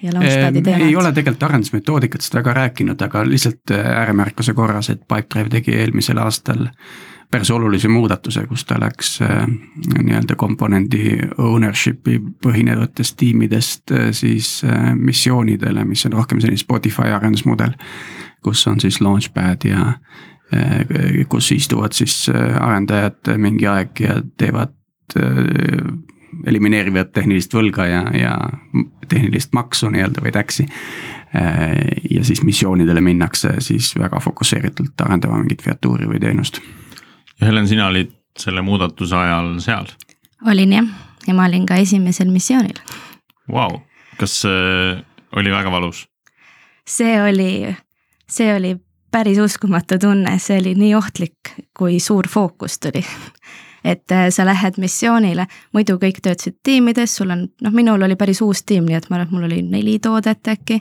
[0.02, 0.86] ja launchpad'i teemat?
[0.86, 6.22] ei ole tegelikult arendusmetoodikatest väga rääkinud, aga lihtsalt äh, ääremärkuse korras, et Pipedrive tegi eelmisel
[6.22, 6.68] aastal
[7.32, 9.46] päris olulise muudatuse, kus ta läks äh,
[9.98, 14.60] nii-öelda komponendi ownership'i põhinevatest tiimidest siis
[14.94, 17.72] missioonidele, mis on rohkem selline Spotify arendusmudel
[18.42, 19.92] kus on siis launchpad ja
[20.52, 24.74] eh, kus istuvad siis eh, arendajad mingi aeg ja teevad,
[25.16, 25.84] eh,
[26.46, 28.36] elimineerivad tehnilist võlga ja, ja
[29.08, 30.64] tehnilist maksu nii-öelda või tax'i.
[32.10, 36.60] ja siis missioonidele minnakse siis väga fokusseeritult arendama mingit featuuri või teenust.
[37.40, 39.88] ja Helen, sina olid selle muudatuse ajal seal?
[40.48, 40.88] olin jah,
[41.26, 42.80] ja ma olin ka esimesel missioonil.
[43.52, 43.80] Vau,
[44.18, 44.96] kas see
[45.36, 46.06] oli väga valus?
[46.88, 47.76] see oli
[48.32, 48.76] see oli
[49.12, 53.04] päris uskumatu tunne, see oli nii ohtlik, kui suur fookus tuli
[53.84, 58.40] et äh, sa lähed missioonile, muidu kõik töötasid tiimides, sul on, noh, minul oli päris
[58.44, 60.80] uus tiim, nii et ma arvan, et mul oli neli toodet äkki.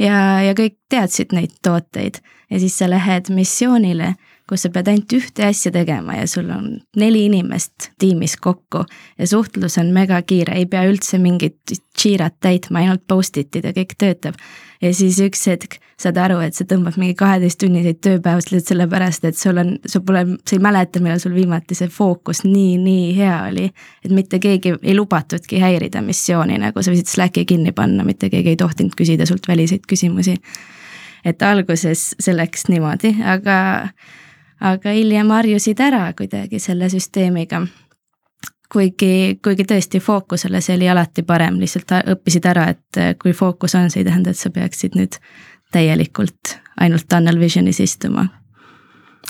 [0.00, 4.14] ja, ja kõik teadsid neid tooteid ja siis sa lähed missioonile
[4.48, 8.84] kus sa pead ainult ühte asja tegema ja sul on neli inimest tiimis kokku
[9.18, 14.38] ja suhtlus on megakiire, ei pea üldse mingit Jirat täitma, ainult post-it'id ja kõik töötab.
[14.82, 19.38] ja siis üks hetk saad aru, et sa tõmbad mingi kaheteisttunniseid tööpäevasid lihtsalt sellepärast, et
[19.38, 23.34] sul on, sul pole, sa ei mäleta, millal sul viimati see fookus nii, nii hea
[23.48, 23.66] oli.
[24.04, 28.54] et mitte keegi ei lubatudki häirida missiooni, nagu sa võisid Slacki kinni panna, mitte keegi
[28.54, 30.38] ei tohtinud küsida sult väliseid küsimusi.
[31.24, 33.58] et alguses see läks niimoodi, aga
[34.60, 37.66] aga hiljem harjusid ära kuidagi selle süsteemiga.
[38.72, 43.90] kuigi, kuigi tõesti fookusele see oli alati parem, lihtsalt õppisid ära, et kui fookus on,
[43.90, 45.16] see ei tähenda, et sa peaksid nüüd
[45.72, 48.28] täielikult ainult tunnel visionis istuma.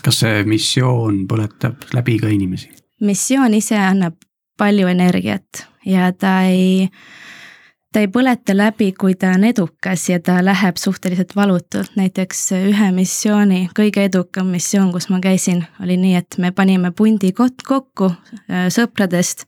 [0.05, 2.71] kas see missioon põletab läbi ka inimesi?
[3.01, 4.15] missioon ise annab
[4.59, 6.89] palju energiat ja ta ei
[7.93, 12.91] ta ei põleta läbi, kui ta on edukas ja ta läheb suhteliselt valutult, näiteks ühe
[12.95, 18.69] missiooni, kõige edukam missioon, kus ma käisin, oli nii, et me panime pundi kokku äh,
[18.75, 19.47] sõpradest,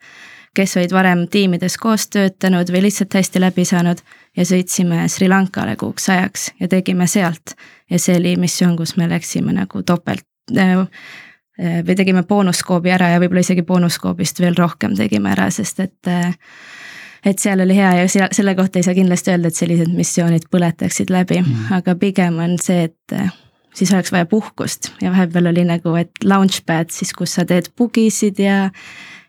[0.57, 4.00] kes olid varem tiimides koos töötanud või lihtsalt hästi läbi saanud
[4.37, 7.55] ja sõitsime Sri Lankale kuuks ajaks ja tegime sealt.
[7.90, 10.26] ja see oli missioon, kus me läksime nagu topelt
[10.57, 15.81] äh, äh, või tegime boonuskoobi ära ja võib-olla isegi boonuskoobist veel rohkem tegime ära, sest
[15.85, 16.14] et
[17.26, 21.12] et seal oli hea ja selle kohta ei saa kindlasti öelda, et sellised missioonid põletaksid
[21.12, 23.33] läbi mm., aga pigem on see, et eh,
[23.76, 28.40] siis oleks vaja puhkust ja vahepeal oli nagu, et launchpad siis, kus sa teed bugisid
[28.42, 28.70] ja.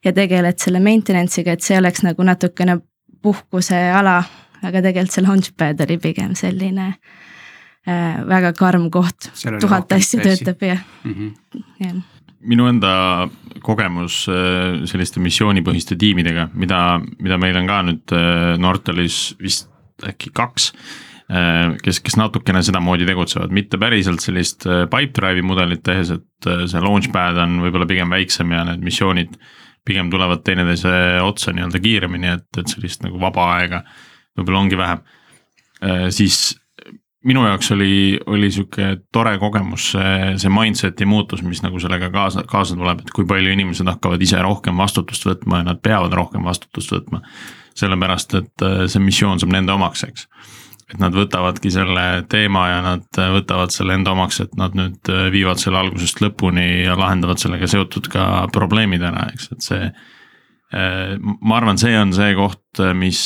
[0.06, 2.80] ja tegeled selle maintenance'iga, et see oleks nagu natukene
[3.22, 4.22] puhkuseala,
[4.62, 10.80] aga tegelikult see launchpad oli pigem selline äh, väga karm koht, tuhat asja töötab ja
[11.04, 11.64] mm, -hmm.
[11.86, 12.02] jah
[12.48, 12.94] minu enda
[13.66, 16.82] kogemus äh, selliste missioonipõhiste tiimidega, mida,
[17.22, 19.70] mida meil on ka nüüd äh, Nortalis vist
[20.08, 20.72] äkki kaks,
[21.30, 27.40] äh, kes, kes natukene sedamoodi tegutsevad, mitte päriselt sellist Pipedrive'i mudelit tehes, et see launchpad
[27.44, 29.38] on võib-olla pigem väiksem ja need missioonid
[29.86, 30.94] pigem tulevad teineteise
[31.26, 33.82] otsa nii-öelda kiiremini, et, et sellist nagu vaba aega
[34.38, 35.00] võib-olla ongi vähem.
[36.14, 36.52] siis
[37.28, 42.46] minu jaoks oli, oli sihuke tore kogemus, see, see mindset'i muutus, mis nagu sellega kaasa,
[42.50, 46.48] kaasa tuleb, et kui palju inimesed hakkavad ise rohkem vastutust võtma ja nad peavad rohkem
[46.48, 47.22] vastutust võtma.
[47.78, 50.26] sellepärast, et äh, see missioon saab nende omaks, eks.
[50.92, 55.14] et nad võtavadki selle teema ja nad äh, võtavad selle enda omaks, et nad nüüd
[55.14, 59.92] äh, viivad selle algusest lõpuni ja lahendavad sellega seotud ka probleemid ära, eks, et see.
[60.72, 63.22] ma arvan, see on see koht, mis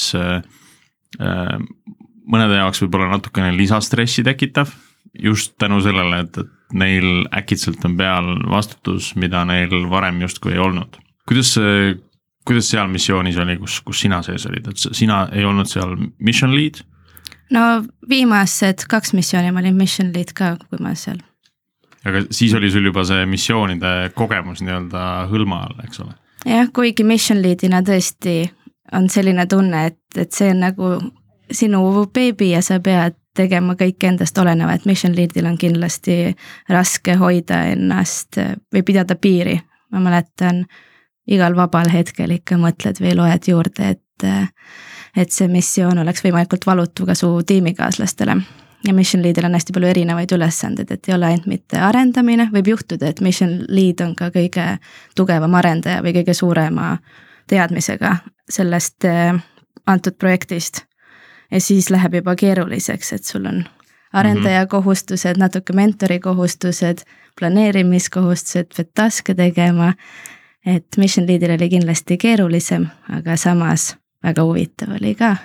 [2.32, 4.74] mõnede jaoks võib-olla natukene lisastressi tekitav.
[5.20, 10.60] just tänu sellele, et, et neil äkitselt on peal vastutus, mida neil varem justkui ei
[10.60, 10.98] olnud.
[11.28, 11.96] kuidas see,
[12.46, 16.56] kuidas seal missioonis oli, kus, kus sina sees olid, et sina ei olnud seal mission
[16.56, 16.82] lead?
[17.52, 21.22] no viimased kaks missiooni ma olin mission lead ka, kui ma seal.
[22.06, 26.16] aga siis oli sul juba see missioonide kogemus nii-öelda hõlma all, eks ole?
[26.46, 28.42] jah, kuigi mission lead'ina tõesti
[28.94, 30.90] on selline tunne, et, et see on nagu
[31.52, 36.36] sinu beebi ja sa pead tegema kõik endast oleneva, et mission lead'il on kindlasti
[36.72, 38.40] raske hoida ennast
[38.74, 39.60] või pidada piiri.
[39.92, 40.66] ma mäletan,
[41.28, 44.26] igal vabal hetkel ikka mõtled või loed juurde, et,
[45.16, 48.38] et see missioon oleks võimalikult valutu ka su tiimikaaslastele.
[48.88, 52.68] ja mission lead'il on hästi palju erinevaid ülesandeid, et ei ole ainult mitte arendamine, võib
[52.68, 54.78] juhtuda, et mission lead on ka kõige
[55.16, 56.98] tugevam arendaja või kõige suurema
[57.48, 58.16] teadmisega
[58.50, 59.34] sellest eh,
[59.86, 60.86] antud projektist
[61.52, 63.64] ja siis läheb juba keeruliseks, et sul on
[64.14, 64.68] arendaja -hmm.
[64.68, 66.98] kohustused, natuke mentori kohustused,
[67.40, 69.94] planeerimiskohustused, pead task'e tegema.
[70.66, 75.36] et mission lead'il oli kindlasti keerulisem, aga samas väga huvitav oli ka.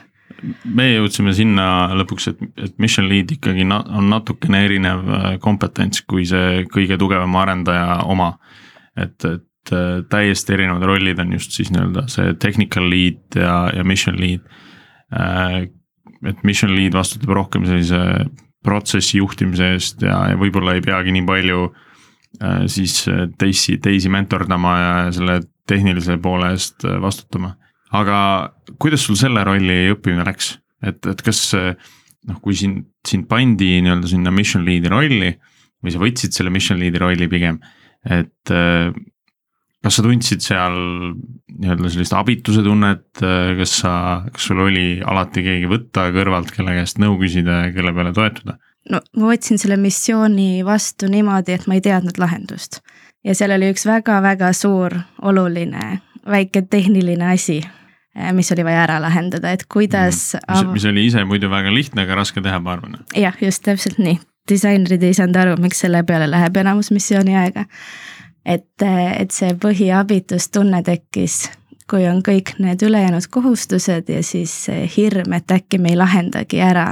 [0.65, 6.01] me jõudsime sinna lõpuks, et, et mission lead ikkagi na on natukene erinev äh, kompetents
[6.09, 8.39] kui see kõige tugevam arendaja oma.
[8.97, 13.85] et, et äh, täiesti erinevad rollid on just siis nii-öelda see technical lead ja, ja
[13.85, 14.41] mission lead
[15.13, 15.69] äh,
[16.29, 18.01] et mission lead vastutab rohkem sellise
[18.65, 24.13] protsessi juhtimise eest ja, ja võib-olla ei peagi nii palju äh, siis äh, teisi, teisi
[24.13, 27.55] mentordama ja selle tehnilise poole eest äh, vastutama.
[27.97, 28.19] aga
[28.79, 30.53] kuidas sul selle rolli õppimine läks,
[30.87, 35.33] et, et kas noh, kui sind, sind pandi nii-öelda sinna mission lead'i rolli
[35.81, 37.59] või sa võtsid selle mission lead'i rolli pigem,
[38.05, 38.53] et
[39.85, 40.75] kas sa tundsid seal
[41.61, 43.23] nii-öelda sellist abituse tunnet,
[43.59, 43.93] kas sa,
[44.33, 48.59] kas sul oli alati keegi võtta kõrvalt, kelle käest nõu küsida ja kelle peale toetuda?
[48.91, 52.81] no ma võtsin selle missiooni vastu niimoodi, et ma ei teadnud lahendust.
[53.25, 57.61] ja seal oli üks väga-väga suur, oluline, väike tehniline asi,
[58.37, 60.73] mis oli vaja ära lahendada, et kuidas mm,.
[60.73, 63.01] mis, mis oli ise muidu väga lihtne, aga raske teha, ma arvan.
[63.17, 64.21] jah, just täpselt nii.
[64.49, 67.69] disainerid ei saanud aru, miks selle peale läheb enamus missiooni aega
[68.45, 71.51] et, et see põhiabitustunne tekkis,
[71.91, 74.55] kui on kõik need ülejäänud kohustused ja siis
[74.97, 76.87] hirm, et äkki me ei lahendagi ära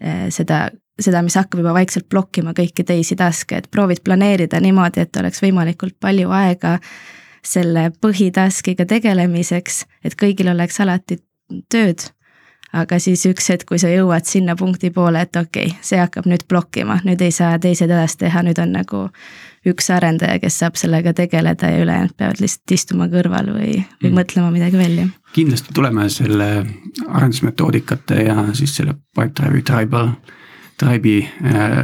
[0.00, 0.68] eh, seda,
[1.00, 5.42] seda, mis hakkab juba vaikselt blokkima kõiki teisi task'e, et proovid planeerida niimoodi, et oleks
[5.44, 6.78] võimalikult palju aega
[7.42, 11.20] selle põhitask'iga tegelemiseks, et kõigil oleks alati
[11.72, 12.10] tööd.
[12.72, 16.24] aga siis üks hetk, kui sa jõuad sinna punkti poole, et okei okay,, see hakkab
[16.24, 19.00] nüüd blokkima, nüüd ei saa teised edasi teha, nüüd on nagu
[19.68, 24.16] üks arendaja, kes saab sellega tegeleda ja ülejäänud peavad lihtsalt istuma kõrval või, või mm.
[24.18, 25.06] mõtlema midagi välja.
[25.32, 26.48] kindlasti tuleme selle
[27.08, 30.10] arendusmetoodikate ja siis selle Pipedrive'i Tribal,
[30.82, 31.78] Tribe'i äh,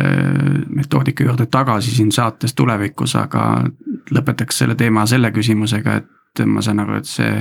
[0.68, 3.62] metoodika juurde tagasi siin saates tulevikus, aga
[4.10, 7.32] lõpetaks selle teema selle küsimusega, et ma saan aru, et see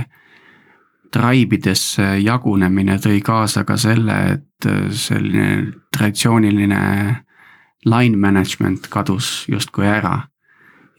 [1.14, 5.48] traibidesse jagunemine tõi kaasa ka selle, et selline
[5.96, 6.82] traditsiooniline
[7.90, 10.28] line management kadus justkui ära.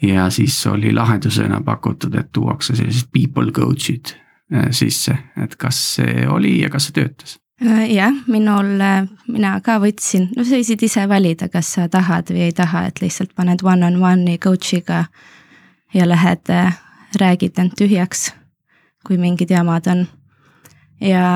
[0.02, 4.14] ja siis oli lahendusena pakutud, et tuuakse sellised people coach'id
[4.54, 7.38] äh, sisse, et kas see oli ja kas see töötas?
[7.66, 12.30] Äh, jah, minul, äh, mina ka võtsin, no sa võisid ise valida, kas sa tahad
[12.30, 15.04] või ei taha, et lihtsalt paned one on one'i coach'iga
[15.94, 16.54] ja lähed,
[17.18, 18.28] räägid end tühjaks,
[19.06, 20.06] kui mingid jamad on.
[21.00, 21.26] ja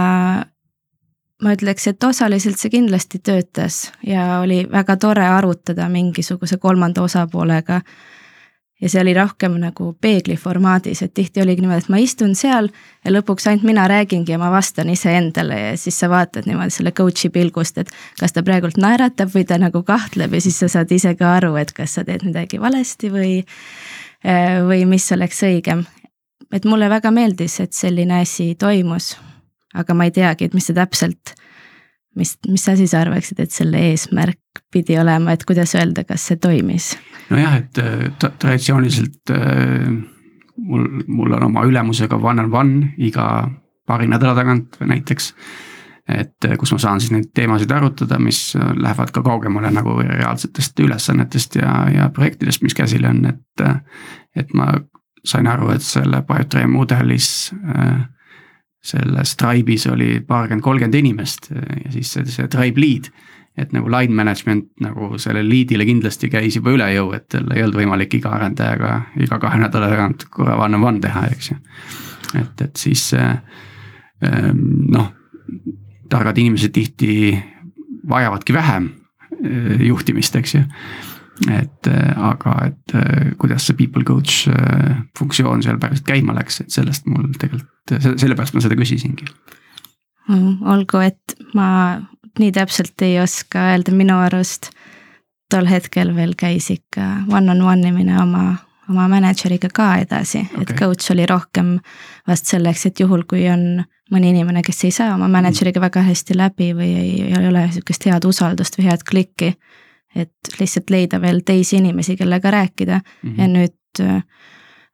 [1.42, 7.81] ma ütleks, et osaliselt see kindlasti töötas ja oli väga tore arutada mingisuguse kolmanda osapoolega.
[8.83, 12.66] ja see oli rohkem nagu peegli formaadis, et tihti oligi niimoodi, et ma istun seal
[13.05, 16.90] ja lõpuks ainult mina räägingi ja ma vastan iseendale ja siis sa vaatad niimoodi selle
[16.90, 20.90] coach'i pilgust, et kas ta praegult naeratab või ta nagu kahtleb ja siis sa saad
[20.90, 23.35] ise ka aru, et kas sa teed midagi valesti või,
[24.66, 25.87] või mis oleks õigem.
[26.52, 29.14] et mulle väga meeldis, et selline asi toimus
[29.74, 31.35] aga ma ei teagi, et mis see täpselt,
[32.18, 36.40] mis, mis sa siis arvaksid, et selle eesmärk pidi olema, et kuidas öelda, kas see
[36.40, 36.92] toimis?
[37.32, 39.90] nojah, et äh, traditsiooniliselt äh,
[40.56, 43.26] mul, mul on oma ülemusega one on one iga
[43.88, 45.32] paari nädala tagant näiteks.
[46.08, 50.80] et äh, kus ma saan siis neid teemasid arutada, mis lähevad ka kaugemale nagu reaalsetest
[50.80, 53.68] ülesannetest ja, ja projektidest, mis käsil on, et.
[54.37, 54.72] et ma
[55.24, 58.02] sain aru, et selle Biotrain mudelis äh,
[58.82, 63.12] selles tribe'is oli paarkümmend, kolmkümmend inimest ja siis see, see tribe lead.
[63.56, 67.60] et nagu line management nagu sellele lead'ile kindlasti käis juba üle jõu, et tal ei
[67.60, 71.58] olnud võimalik iga arendajaga iga kahe nädala tagant korra one on one teha, eks ju.
[72.40, 74.64] et, et siis ehm,
[74.96, 75.12] noh,
[76.08, 77.36] targad inimesed tihti
[78.08, 78.88] vajavadki vähem
[79.44, 80.64] eh, juhtimist, eks ju
[81.50, 86.61] et äh, aga, et äh, kuidas see people coach äh, funktsioon seal päriselt käima läks,
[86.62, 89.26] et sellest mul tegelikult, sellepärast ma seda küsisingi.
[90.31, 91.68] Mm, olgu, et ma
[92.38, 94.70] nii täpselt ei oska öelda, minu arust
[95.52, 98.44] tol hetkel veel käis ikka one-on-one imine oma,
[98.88, 101.74] oma mänedžeriga ka edasi okay., et coach oli rohkem
[102.28, 106.37] vast selleks, et juhul, kui on mõni inimene, kes ei saa oma mänedžeriga väga hästi
[106.38, 109.55] läbi või ei, ei ole sihukest head usaldust või head klikki
[110.16, 113.40] et lihtsalt leida veel teisi inimesi, kellega rääkida mm -hmm.
[113.40, 114.33] ja nüüd,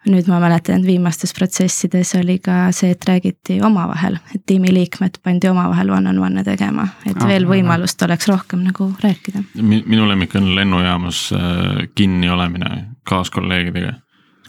[0.08, 5.48] nüüd ma mäletan, et viimastes protsessides oli ka see, et räägiti omavahel, et tiimiliikmed pandi
[5.48, 9.42] omavahel one-on-one'e tegema, et ah, veel võimalust oleks rohkem nagu rääkida.
[9.62, 13.92] minu lemmik on lennujaamas äh, kinni olemine kaaskolleegidega.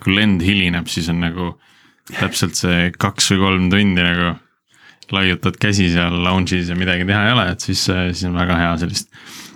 [0.04, 1.60] kui lend hilineb, siis on nagu
[2.20, 4.38] täpselt see kaks või kolm tundi nagu
[5.12, 8.78] laiutad käsi seal lounge'is ja midagi teha ei ole, et siis, siis on väga hea
[8.78, 9.49] sellist Äh,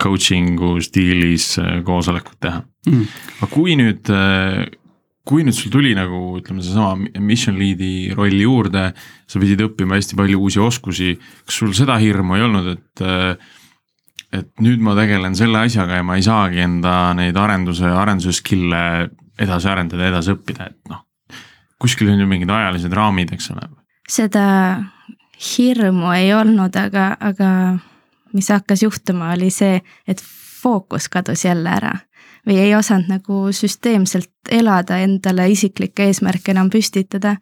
[0.00, 3.06] coaching'u stiilis äh, koosolekut teha mm..
[3.40, 4.66] aga kui nüüd, äh,
[5.26, 8.90] kui nüüd sul tuli nagu ütleme, seesama mission lead'i roll juurde,
[9.26, 13.04] sa pidid õppima hästi palju uusi oskusi, kas sul seda hirmu ei olnud, et
[14.30, 18.84] et nüüd ma tegelen selle asjaga ja ma ei saagi enda neid arenduse, arenduse skill'e
[19.40, 21.02] edasi arendada, edasi õppida, et noh.
[21.80, 23.66] kuskil on ju mingid ajalised raamid, eks ole.
[24.06, 24.44] seda
[25.40, 27.50] hirmu ei olnud, aga, aga
[28.32, 30.22] mis hakkas juhtuma, oli see, et
[30.62, 31.96] fookus kadus jälle ära
[32.46, 37.36] või ei osanud nagu süsteemselt elada, endale isiklikke eesmärke enam püstitada.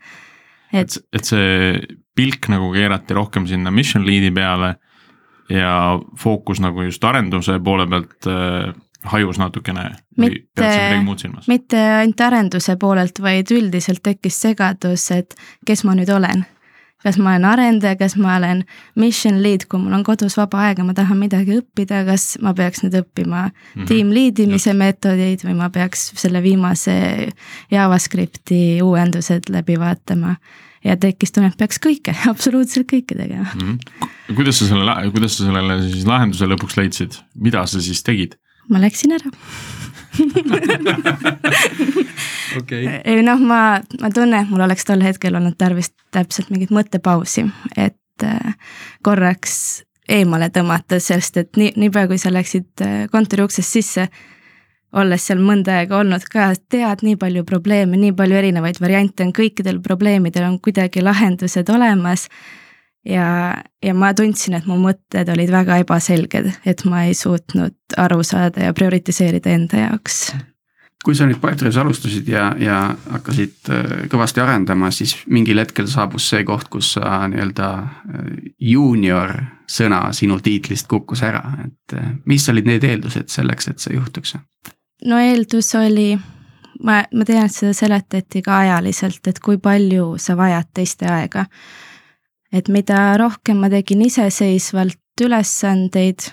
[0.72, 1.78] et, et see
[2.18, 4.74] pilk nagu keerati rohkem sinna mission lead'i peale
[5.48, 8.74] ja fookus nagu just arenduse poole pealt äh,
[9.12, 9.90] hajus natukene
[11.22, 11.48] silmas?
[11.48, 16.44] mitte ainult arenduse poolelt, vaid üldiselt tekkis segadus, et kes ma nüüd olen
[17.02, 18.64] kas ma olen arendaja, kas ma olen
[18.98, 22.82] mission lead, kui mul on kodus vaba aega, ma tahan midagi õppida, kas ma peaks
[22.84, 23.90] nüüd õppima mm -hmm.
[23.90, 26.96] tiim lead imise meetodeid või ma peaks selle viimase
[27.70, 30.36] JavaScripti uuendused läbi vaatama.
[30.84, 33.78] ja tekkis tunne, et peaks kõike, absoluutselt kõike tegema mm.
[33.78, 34.34] -hmm.
[34.34, 38.38] kuidas sa selle, kuidas sa sellele siis lahenduse lõpuks leidsid, mida sa siis tegid?
[38.68, 39.30] ma läksin ära
[42.58, 43.22] okay..
[43.22, 47.46] noh, ma, ma tunnen, et mul oleks tol hetkel olnud tarvis täpselt mingit mõttepausi,
[47.76, 48.56] et äh,
[49.06, 54.08] korraks eemale tõmmata, sest et nii, niipea kui sa läksid äh, kontori uksest sisse,
[54.96, 59.34] olles seal mõnda aega olnud ka, tead nii palju probleeme, nii palju erinevaid variante on,
[59.36, 62.28] kõikidel probleemidel on kuidagi lahendused olemas.
[63.08, 68.22] Ja, ja ma tundsin, et mu mõtted olid väga ebaselged, et ma ei suutnud aru
[68.26, 70.22] saada ja prioritiseerida enda jaoks.
[71.04, 72.78] kui sa nüüd Pipedrive'is alustasid ja, ja
[73.14, 79.36] hakkasid äh, kõvasti arendama, siis mingil hetkel saabus see koht, kus sa nii-öelda äh, juunior
[79.70, 84.36] sõna sinu tiitlist kukkus ära, et äh, mis olid need eeldused selleks, et see juhtuks?
[85.06, 86.10] no eeldus oli,
[86.82, 91.46] ma, ma tean, et seda seletati ka ajaliselt, et kui palju sa vajad teiste aega
[92.52, 96.28] et mida rohkem ma tegin iseseisvalt ülesandeid,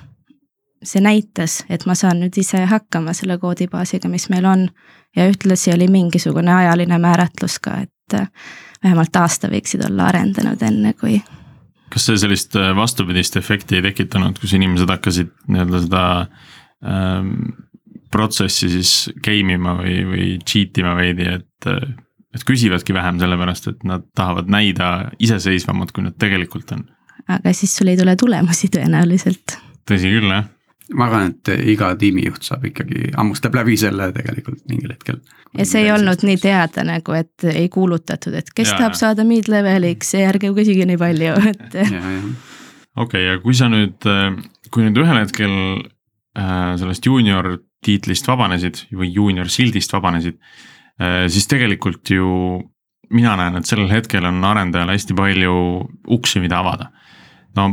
[0.85, 4.69] see näitas, et ma saan nüüd ise hakkama selle koodibaasiga, mis meil on.
[5.15, 8.27] ja ühtlasi oli mingisugune ajaline määratlus ka, et äh,
[8.83, 11.21] vähemalt aasta võiksid olla arendanud, enne kui.
[11.89, 16.03] kas see sellist äh, vastupidist efekti ei tekitanud, kus inimesed hakkasid nii-öelda seda
[16.83, 17.31] ähm,
[18.11, 21.71] protsessi siis game ima või, või cheat ima veidi, et
[22.35, 24.91] et küsivadki vähem, sellepärast et nad tahavad näida
[25.23, 26.83] iseseisvamad, kui nad tegelikult on.
[27.31, 29.57] aga siis sul ei tule tulemusi tõenäoliselt.
[29.89, 30.49] tõsi küll, jah.
[30.93, 35.21] ma arvan, et iga tiimijuht saab ikkagi, hammustab läbi selle tegelikult mingil hetkel.
[35.57, 39.27] ja see ei olnud nii teada nagu, et ei kuulutatud, et kes ja, tahab saada
[39.27, 41.79] mid-leveliks, ärge küsige nii palju, et.
[42.95, 44.11] okei, ja kui sa nüüd,
[44.71, 45.55] kui nüüd ühel hetkel
[46.35, 47.55] äh, sellest juunior
[47.85, 50.39] tiitlist vabanesid või juunior sildist vabanesid
[51.01, 52.27] siis tegelikult ju
[53.13, 55.55] mina näen, et sellel hetkel on arendajal hästi palju
[56.15, 56.91] uksi, mida avada.
[57.55, 57.69] no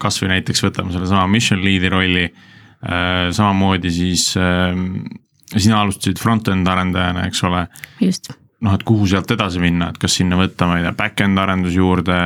[0.00, 5.04] kasvõi näiteks võtame sellesama mission lead'i rolli, äh, samamoodi siis ähm,
[5.52, 7.66] sina alustasid front-end arendajana, eks ole.
[8.00, 8.32] just.
[8.64, 11.76] noh, et kuhu sealt edasi minna, et kas sinna võtta, ma ei tea, back-end arendus
[11.76, 12.20] juurde,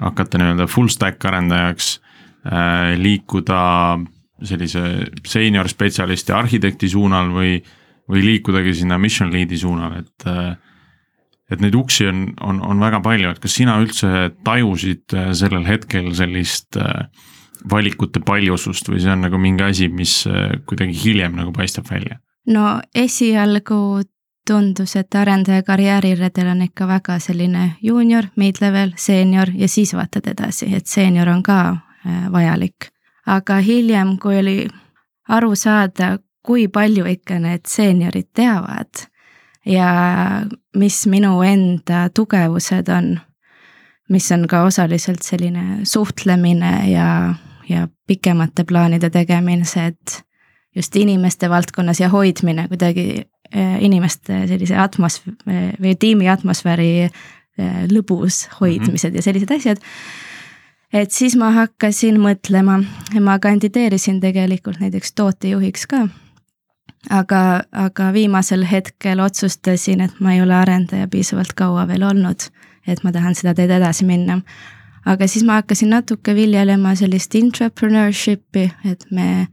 [0.00, 1.96] hakata nii-öelda full stack arendajaks,
[2.46, 3.62] äh, liikuda
[4.44, 4.82] sellise
[5.26, 7.56] senior spetsialisti arhitekti suunal või
[8.10, 10.54] või liikudagi sinna mission lead'i suunal, et äh,
[11.52, 15.66] et neid uksi on, on, on väga palju, et kas sina üldse tajusid äh, sellel
[15.68, 17.06] hetkel sellist äh,
[17.70, 20.24] valikute paljusust või see on nagu mingi asi, mis
[20.68, 22.18] kuidagi hiljem nagu paistab välja?
[22.52, 24.02] no esialgu
[24.44, 30.68] tundus, et arendaja karjääriredel on ikka väga selline juunior, mid-level, seenior ja siis vaatad edasi,
[30.76, 31.60] et seenior on ka
[32.32, 32.90] vajalik.
[33.24, 34.58] aga hiljem, kui oli
[35.32, 39.06] aru saada, kui palju ikka need seeniorid teavad
[39.66, 39.88] ja
[40.76, 43.14] mis minu enda tugevused on,
[44.12, 47.34] mis on ka osaliselt selline suhtlemine ja,
[47.68, 49.10] ja pikemate plaanide
[49.88, 50.20] et
[50.76, 53.06] just inimeste valdkonnas ja hoidmine kuidagi
[53.54, 59.16] eh, inimeste sellise atmosfääri või tiimi atmosfääri eh, lõbus hoidmised mm -hmm.
[59.16, 59.80] ja sellised asjad
[60.92, 62.82] et siis ma hakkasin mõtlema,
[63.20, 66.08] ma kandideerisin tegelikult näiteks tootejuhiks ka
[67.10, 72.48] aga, aga viimasel hetkel otsustasin, et ma ei ole arendaja piisavalt kaua veel olnud,
[72.86, 74.40] et ma tahan seda teed edasi minna.
[75.06, 79.46] aga siis ma hakkasin natuke viljelema sellist entrepreneurship'i, et me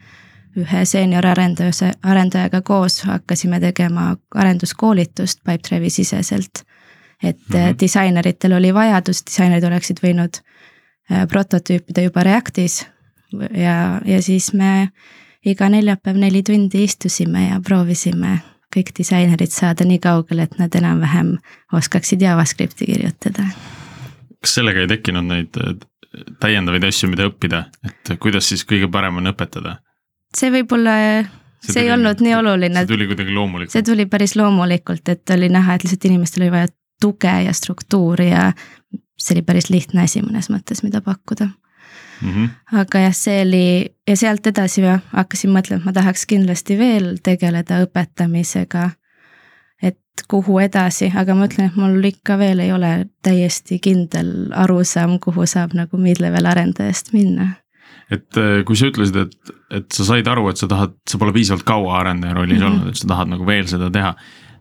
[0.57, 6.63] ühe seenior arenduse, arendajaga koos hakkasime tegema arenduskoolitust Pipedrive'i siseselt.
[7.23, 7.79] et mm -hmm.
[7.79, 10.41] disaineritel oli vajadus, disainerid oleksid võinud
[11.11, 12.87] äh, prototüüpida juba Reactis
[13.33, 14.91] ja, ja siis me
[15.45, 18.39] iga neljapäev neli tundi istusime ja proovisime
[18.71, 21.35] kõik disainerid saada nii kaugele, et nad enam-vähem
[21.75, 23.45] oskaksid JavaScripti kirjutada.
[24.41, 25.75] kas sellega ei tekkinud neid äh,
[26.39, 29.79] täiendavaid asju, mida õppida, et kuidas siis kõige parem on õpetada?
[30.37, 30.95] see võib-olla,
[31.59, 32.85] see, see ei olnud nii oluline.
[32.85, 33.75] see tuli kuidagi loomulikult.
[33.75, 36.71] see tuli päris loomulikult, et oli näha, et lihtsalt inimestel oli vaja
[37.01, 38.51] tuge ja struktuuri ja
[39.17, 41.49] see oli päris lihtne asi mõnes mõttes, mida pakkuda
[42.21, 42.29] mm.
[42.29, 42.79] -hmm.
[42.81, 43.65] aga jah, see oli
[44.07, 48.89] ja sealt edasi ma hakkasin mõtlema, et ma tahaks kindlasti veel tegeleda õpetamisega.
[49.81, 49.97] et
[50.29, 55.45] kuhu edasi, aga ma ütlen, et mul ikka veel ei ole täiesti kindel arusaam, kuhu
[55.45, 57.47] saab nagu mid-level arendajast minna
[58.11, 61.33] et äh, kui sa ütlesid, et, et sa said aru, et sa tahad, sa pole
[61.35, 62.71] piisavalt kaua arendaja rollis mm -hmm.
[62.71, 64.15] olnud, et sa tahad nagu veel seda teha.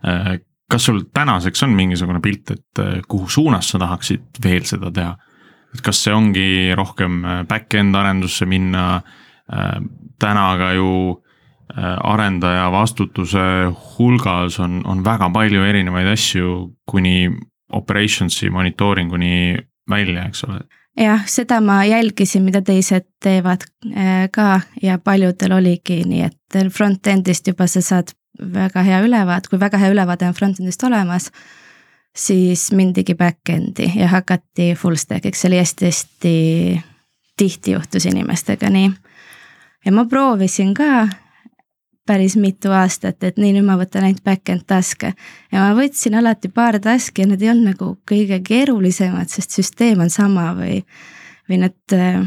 [0.07, 0.39] Äh,
[0.71, 5.17] kas sul tänaseks on mingisugune pilt, et äh, kuhu suunas sa tahaksid veel seda teha?
[5.73, 6.47] Et kas see ongi
[6.77, 9.01] rohkem äh, back-end arendusse minna,
[9.51, 9.77] äh,
[10.19, 13.45] täna ka ju äh, arendaja vastutuse
[13.95, 16.53] hulgas on, on väga palju erinevaid asju,
[16.89, 17.31] kuni
[17.71, 19.57] operations'i monitooringuni
[19.89, 20.61] välja, eks ole.
[20.99, 23.63] Jah, seda ma jälgisin, mida teised teevad
[24.35, 24.47] ka
[24.83, 28.11] ja paljudel oligi nii, et front-end'ist juba sa saad
[28.41, 31.29] väga hea ülevaate, kui väga hea ülevaade on front-end'ist olemas
[32.15, 36.33] siis mindigi back-end'i ja hakati full stack'iks, see oli hästi-hästi
[37.37, 38.91] tihti juhtus inimestega nii.
[39.85, 41.07] ja ma proovisin ka
[42.05, 45.13] päris mitu aastat, et nii, nüüd ma võtan ainult back-end task'e.
[45.51, 50.03] ja ma võtsin alati paar task'i ja need ei olnud nagu kõige keerulisemad, sest süsteem
[50.03, 50.81] on sama või
[51.49, 52.21] või need äh,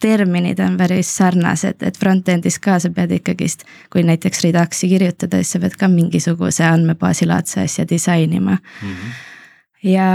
[0.00, 5.56] terminid on päris sarnased, et front-end'is ka sa pead ikkagist, kui näiteks Reduxi kirjutada, siis
[5.56, 8.88] sa pead ka mingisuguse andmebaasilaadse asja disainima mm.
[8.88, 9.18] -hmm.
[9.90, 10.08] ja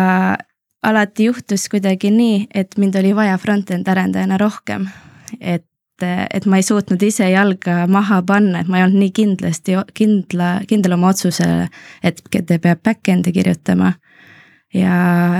[0.83, 4.87] alati juhtus kuidagi nii, et mind oli vaja front-end arendajana rohkem,
[5.39, 5.65] et
[6.33, 10.59] et ma ei suutnud ise jalga maha panna, et ma ei olnud nii kindlasti, kindla,
[10.67, 11.69] kindel oma otsusele,
[12.03, 13.93] et ta peab back-end'i kirjutama.
[14.73, 14.95] ja,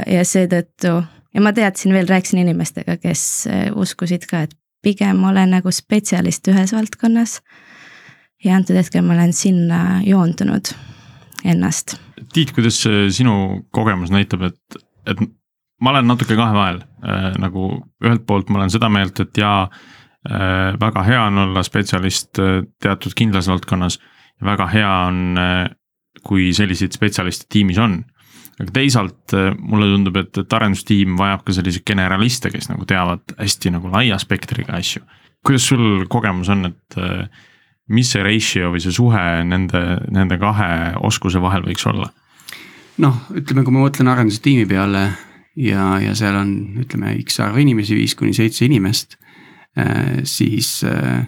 [0.08, 1.02] ja seetõttu
[1.34, 6.48] ja ma teadsin veel, rääkisin inimestega, kes äh, uskusid ka, et pigem olen nagu spetsialist
[6.52, 7.42] ühes valdkonnas.
[8.44, 10.74] ja antud hetkel ma olen sinna joondunud
[11.48, 11.96] ennast.
[12.34, 12.82] Tiit, kuidas
[13.16, 15.20] sinu kogemus näitab, et, et
[15.84, 17.70] ma olen natuke kahe vahel äh,, nagu
[18.04, 22.62] ühelt poolt ma olen seda meelt, et jaa äh,, väga hea on olla spetsialist äh,
[22.82, 24.00] teatud kindlas valdkonnas.
[24.44, 25.70] väga hea on äh,,
[26.24, 28.02] kui selliseid spetsialiste tiimis on
[28.60, 33.36] aga teisalt äh, mulle tundub, et, et arendustiim vajab ka selliseid generaliste, kes nagu teavad
[33.40, 35.04] hästi nagu laia spektriga asju.
[35.44, 37.28] kuidas sul kogemus on, et äh,
[37.90, 39.82] mis see ratio või see suhe nende,
[40.14, 42.10] nende kahe oskuse vahel võiks olla?
[43.02, 45.08] noh, ütleme, kui ma mõtlen arendustiimi peale
[45.58, 49.18] ja, ja seal on, ütleme X arv inimesi, viis kuni seitse inimest,
[49.80, 51.26] äh, siis äh,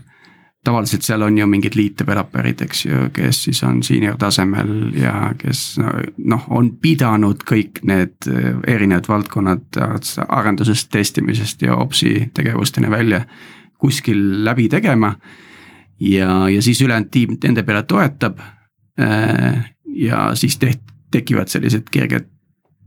[0.66, 5.32] tavaliselt seal on ju mingid lead developer'id, eks ju, kes siis on senior tasemel ja
[5.38, 5.78] kes
[6.18, 9.80] noh, on pidanud kõik need eh, erinevad valdkonnad
[10.28, 13.24] arendusest, testimisest ja opsi tegevusteni välja
[13.78, 15.16] kuskil läbi tegema.
[16.00, 18.40] ja, ja siis ülejäänud tiim nende peale toetab.
[19.00, 19.64] Eh,
[19.96, 22.28] ja siis teht-, tekivad sellised kerged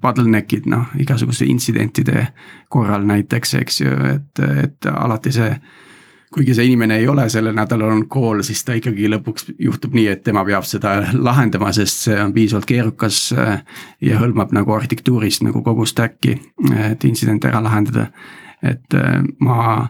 [0.02, 2.28] bottleneck'id, noh igasuguste intsidentide
[2.68, 5.50] korral näiteks, eks ju, et, et alati see
[6.34, 10.06] kuigi see inimene ei ole sellel nädalal on call, siis ta ikkagi lõpuks juhtub nii,
[10.12, 13.20] et tema peab seda lahendama, sest see on piisavalt keerukas.
[13.32, 13.62] Äh,
[14.04, 16.36] ja hõlmab nagu arhitektuurist nagu kogu stack'i,
[16.76, 18.08] et intsident ära lahendada.
[18.62, 19.88] et äh, ma,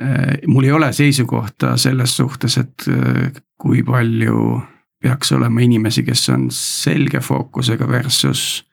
[0.00, 2.88] äh, mul ei ole seisukohta selles suhtes, et
[3.58, 4.60] kui palju
[5.02, 8.64] peaks olema inimesi, kes on selge fookusega versus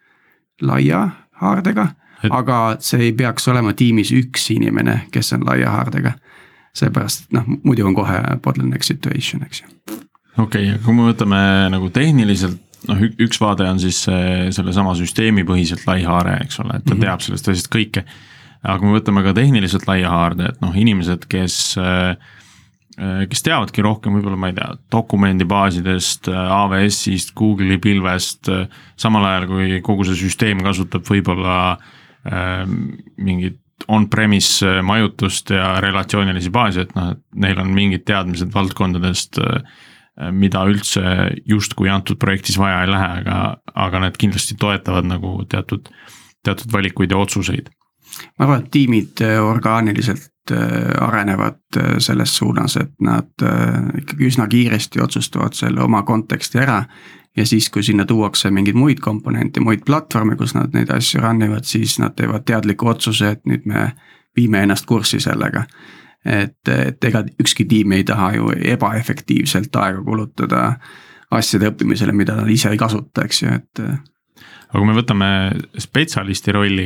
[0.62, 1.10] laia
[1.42, 1.88] haardega
[2.24, 2.32] et...
[2.32, 6.14] aga see ei peaks olema tiimis üks inimene, kes on laia haardega
[6.78, 9.72] seepärast, et noh, muidu on kohe bottleneck situation, eks ju.
[10.42, 11.40] okei okay,, kui me võtame
[11.74, 12.60] nagu tehniliselt,
[12.90, 17.08] noh, üks vaade on siis sellesama süsteemipõhiselt lai haare, eks ole, et ta mm -hmm.
[17.08, 18.06] teab sellest asjast kõike.
[18.64, 21.76] aga kui me võtame ka tehniliselt laia haarde, et noh, inimesed, kes
[23.30, 28.52] kes teavadki rohkem võib-olla, ma ei tea, dokumendibaasidest, AWS-ist, Google'i pilvest,
[29.02, 32.68] samal ajal kui kogu see süsteem kasutab võib-olla äh,
[33.18, 39.40] mingit on-premise äh, majutust ja relatsioonilisi baase, et noh, et neil on mingid teadmised valdkondadest,
[39.44, 39.80] äh,
[40.32, 41.02] mida üldse
[41.50, 43.38] justkui antud projektis vaja ei lähe, aga,
[43.74, 45.90] aga need kindlasti toetavad nagu teatud,
[46.46, 47.72] teatud valikuid ja otsuseid.
[48.38, 50.30] ma arvan, et tiimid äh, orgaaniliselt
[51.00, 53.46] arenevad selles suunas, et nad
[53.96, 56.82] ikkagi üsna kiiresti otsustavad selle oma konteksti ära
[57.38, 61.42] ja siis, kui sinna tuuakse mingeid muid komponente, muid platvorme, kus nad neid asju run
[61.46, 63.92] ivad, siis nad teevad teadliku otsuse, et nüüd me
[64.38, 65.66] viime ennast kurssi sellega.
[66.26, 70.62] et, et ega ükski tiim ei taha ju ebaefektiivselt aega kulutada
[71.36, 73.82] asjade õppimisele, mida nad ise ei kasuta, eks ju, et.
[73.82, 75.28] aga kui me võtame
[75.78, 76.86] spetsialisti rolli,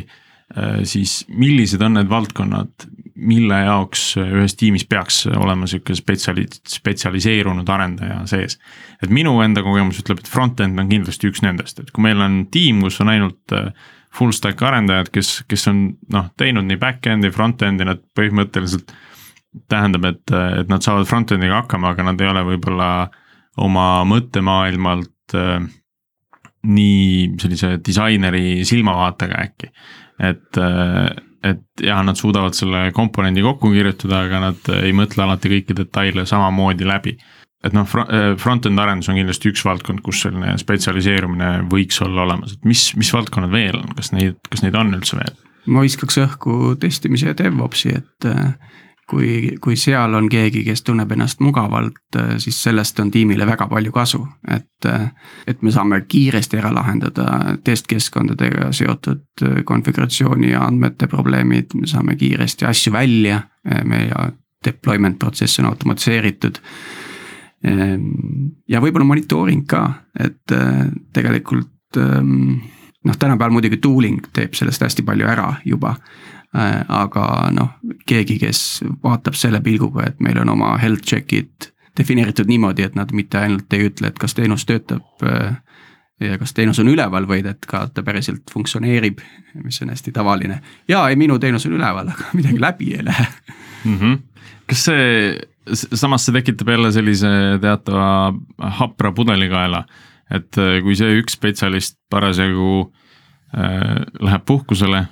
[0.88, 2.88] siis millised on need valdkonnad,
[3.18, 8.60] mille jaoks ühes tiimis peaks olema sihuke spetsiali-, spetsialiseerunud arendaja sees.
[9.02, 12.44] et minu enda kogemus ütleb, et front-end on kindlasti üks nendest, et kui meil on
[12.54, 13.72] tiim, kus on ainult äh,
[14.18, 18.94] full stack arendajad, kes, kes on noh, teinud nii back-end'i, front-end'i, nad põhimõtteliselt.
[19.72, 22.90] tähendab, et, et nad saavad front-end'iga hakkama, aga nad ei ole võib-olla
[23.66, 25.64] oma mõttemaailmalt äh,
[26.68, 29.72] nii sellise disaineri silmavaatega äkki,
[30.30, 31.10] et äh,
[31.54, 36.28] et jah, nad suudavad selle komponendi kokku kirjutada, aga nad ei mõtle alati kõiki detaile
[36.30, 37.18] samamoodi läbi.
[37.66, 37.88] et noh,
[38.40, 43.10] front-end arendus on kindlasti üks valdkond, kus selline spetsialiseerumine võiks olla olemas, et mis, mis
[43.14, 45.34] valdkonnad veel on, kas neid, kas neid on üldse veel?
[45.68, 48.30] ma viskaks õhku testimise ja DevOpsi, et
[49.10, 53.92] kui, kui seal on keegi, kes tunneb ennast mugavalt, siis sellest on tiimile väga palju
[53.96, 54.66] kasu, et.
[55.48, 62.68] et me saame kiiresti ära lahendada testkeskkondadega seotud konfiguratsiooni ja andmete probleemid, me saame kiiresti
[62.68, 63.42] asju välja,
[63.84, 64.30] meie
[64.66, 66.62] deployment protsess on automatiseeritud.
[68.68, 69.84] ja võib-olla monitooring ka,
[70.20, 70.56] et
[71.14, 77.74] tegelikult noh, tänapäeval muidugi tooling teeb sellest hästi palju ära juba Äh, aga noh,
[78.08, 83.12] keegi, kes vaatab selle pilguga, et meil on oma health check'id defineeritud niimoodi, et nad
[83.14, 85.58] mitte ainult ei ütle, et kas teenus töötab äh,
[86.20, 89.22] ja kas teenus on üleval või et ka ta päriselt funktsioneerib,
[89.64, 90.62] mis on hästi tavaline.
[90.88, 93.28] ja ei, minu teenus on üleval, aga midagi läbi ei lähe
[93.86, 93.98] mm.
[93.98, 94.18] -hmm.
[94.68, 95.40] kas see,
[95.74, 97.28] samas see tekitab jälle sellise
[97.62, 99.86] teatava hapra pudelikaela,
[100.32, 102.94] et äh, kui see üks spetsialist parasjagu
[103.54, 105.06] äh, läheb puhkusele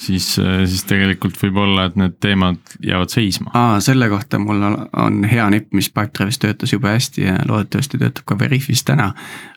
[0.00, 3.52] siis, äh, siis tegelikult võib olla, et need teemad jäävad seisma.
[3.54, 8.26] aa, selle kohta mul on hea nipp, mis Pipedrive'is töötas jube hästi ja loodetavasti töötab
[8.28, 9.12] ka Veriffis täna.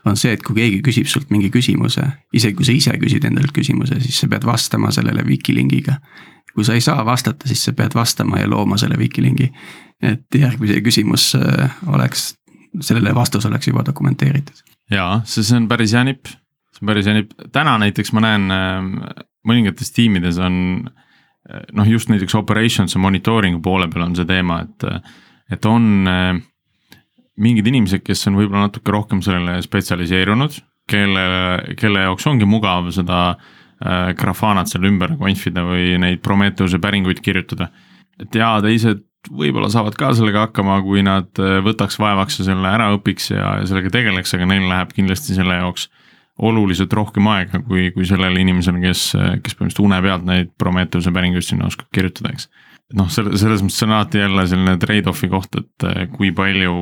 [0.06, 3.56] on see, et kui keegi küsib sult mingi küsimuse, isegi kui sa ise küsid endalt
[3.56, 6.00] küsimuse, siis sa pead vastama sellele Wikilingiga.
[6.54, 9.52] kui sa ei saa vastata, siis sa pead vastama ja looma selle Wikilingi.
[10.02, 12.36] et järgmise küsimus äh, oleks,
[12.82, 14.64] sellele vastus oleks juba dokumenteeritud.
[14.92, 16.43] jaa, see, see on päris hea nipp
[16.88, 20.56] päris nipp, täna näiteks ma näen äh, mõningates tiimides on
[21.76, 24.86] noh, just näiteks operations ja monitooringu poole peal on see teema, et,
[25.52, 26.08] et on
[27.44, 30.60] mingid inimesed, kes on võib-olla natuke rohkem sellele spetsialiseerunud,
[30.90, 31.26] kelle,
[31.80, 37.72] kelle jaoks ongi mugav seda äh, Grafanat seal ümber konfida või neid Prometheuse päringuid kirjutada.
[38.22, 41.32] et ja teised võib-olla saavad ka sellega hakkama, kui nad
[41.64, 45.56] võtaks vaevaks ja selle ära õpiks ja, ja sellega tegeleks, aga neil läheb kindlasti selle
[45.62, 46.03] jaoks äh,
[46.40, 49.10] oluliselt rohkem aega kui, kui sellele inimesele, kes,
[49.44, 52.48] kes põhimõtteliselt une pealt neid Prometheuse päringuid sinna oskab kirjutada, eks.
[52.98, 56.74] noh, selle, selles mõttes see on alati jälle selline trade-off'i koht, et eh, kui palju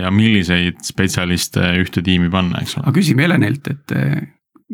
[0.00, 2.86] ja milliseid spetsialiste ühte tiimi panna, eks ole.
[2.86, 4.16] aga küsime Helenilt, et eh,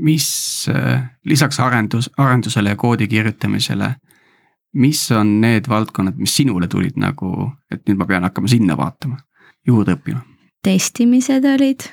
[0.05, 0.29] mis
[0.73, 3.95] eh, lisaks arendus, arendusele ja koodi kirjutamisele,
[4.77, 9.23] mis on need valdkonnad, mis sinule tulid nagu, et nüüd ma pean hakkama sinna vaatama,
[9.67, 10.21] juurde õppima?
[10.67, 11.85] testimised olid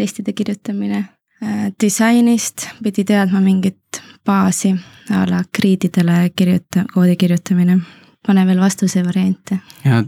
[0.00, 1.04] testide kirjutamine.
[1.42, 4.74] Äh, disainist pidi teadma mingit baasi
[5.10, 7.80] a la grididele kirjuta-, koodi kirjutamine.
[8.26, 9.58] pane veel vastuse variante.
[9.84, 10.04] ja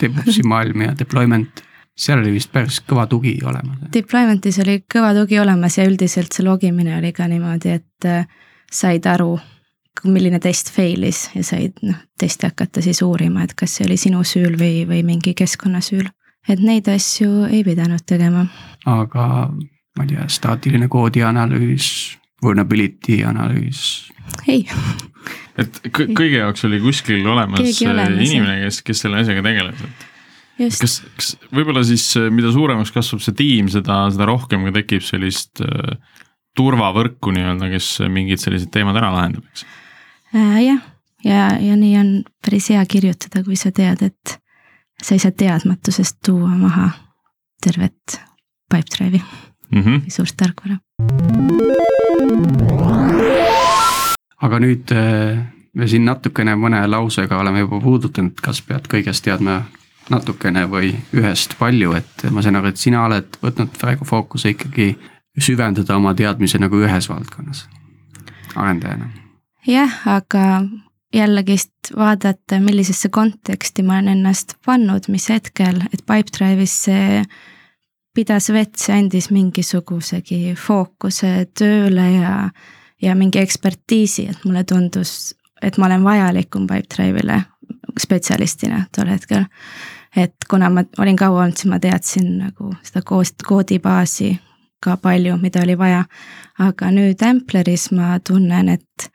[0.00, 1.60] DevOpsi maailm ja deployment,
[1.96, 3.90] seal oli vist päris kõva tugi olemas.
[3.92, 8.24] Deployment'is oli kõva tugi olemas ja üldiselt see logimine oli ka niimoodi, et äh,
[8.72, 9.34] said aru,
[10.04, 14.24] milline test fail'is ja said noh, testi hakata siis uurima, et kas see oli sinu
[14.24, 16.08] süül või, või mingi keskkonna süül
[16.48, 18.46] et neid asju ei pidanud tegema.
[18.88, 19.26] Aga
[19.96, 21.88] ma ei tea, staatiline koodi analüüs,
[22.42, 23.82] vulnerability analüüs?
[24.48, 24.62] ei.
[25.60, 30.06] et kõige jaoks oli kuskil olemas, olemas inimene, kes, kes selle asjaga tegeles, et
[30.60, 30.82] Just.
[30.82, 35.62] kas, kas võib-olla siis, mida suuremaks kasvab see tiim, seda, seda rohkem ka tekib sellist
[35.64, 35.94] äh,
[36.58, 39.66] turvavõrku nii-öelda, kes mingid sellised teemad ära lahendab, eks
[40.36, 40.58] äh,?
[40.68, 40.82] jah,
[41.24, 42.14] ja, ja nii on
[42.44, 44.36] päris hea kirjutada, kui sa tead, et
[45.00, 46.90] sa ei saa teadmatusest tuua maha
[47.64, 48.20] tervet
[48.70, 49.22] Pipedrive'i
[49.74, 50.02] mm -hmm.
[50.08, 50.76] suurt tarkvara.
[54.42, 55.44] aga nüüd äh,
[55.74, 59.62] me siin natukene mõne lausega oleme juba puudutanud, kas pead kõigest teadma
[60.10, 64.94] natukene või ühest palju, et ma saan aru, et sina oled võtnud praegu fookuse ikkagi
[65.38, 67.68] süvendada oma teadmisi nagu ühes valdkonnas
[68.56, 69.10] arendajana.
[69.66, 70.62] jah, aga
[71.14, 77.22] jällegist vaadata, millisesse konteksti ma olen ennast pannud, mis hetkel, et Pipedrive'is see
[78.14, 82.34] pidas vett, see andis mingisugusegi fookuse tööle ja,
[83.02, 87.40] ja mingi ekspertiisi, et mulle tundus, et ma olen vajalikum Pipedrive'ile
[88.00, 89.44] spetsialistina tol hetkel.
[90.16, 93.02] et kuna ma olin kaua olnud, siis ma teadsin nagu seda
[93.46, 94.34] koodibaasi
[94.82, 96.04] ka palju, mida oli vaja.
[96.58, 99.10] aga nüüd Ampleris ma tunnen, et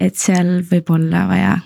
[0.00, 1.58] et seal võib olla vaja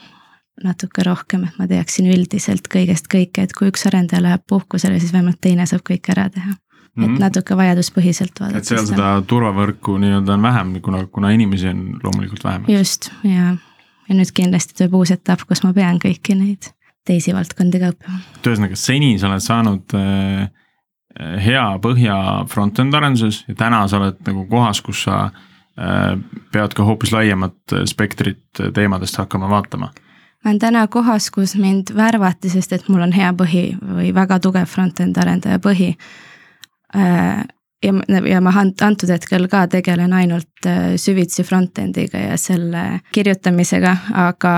[0.66, 5.14] natuke rohkem, et ma teaksin üldiselt kõigest kõike, et kui üks arendaja läheb puhkusele, siis
[5.14, 6.54] vähemalt teine saab kõik ära teha.
[6.92, 7.20] et mm -hmm.
[7.20, 8.58] natuke vajaduspõhiselt vaadata.
[8.58, 12.64] et seal seda turvavõrku nii-öelda on vähem, kuna, kuna inimesi on loomulikult vähem.
[12.68, 13.56] just, ja,
[14.08, 16.68] ja nüüd kindlasti tuleb uus etapp, kus ma pean kõiki neid
[17.06, 18.18] teisi valdkondi ka õppima.
[18.36, 20.50] et ühesõnaga, seni sa oled saanud äh,
[21.44, 25.30] hea põhja front-end arenduses ja täna sa oled nagu kohas, kus sa
[25.72, 26.18] Äh,
[26.52, 29.88] pead ka hoopis laiemat äh, spektrit äh, teemadest hakkama vaatama?
[30.45, 34.40] Ma olen täna kohas, kus mind värvati, sest et mul on hea põhi või väga
[34.43, 35.95] tugev front-end arendaja põhi.
[36.95, 37.93] ja,
[38.30, 44.57] ja ma antud hetkel ka tegelen ainult süvitsi front-end'iga ja selle kirjutamisega, aga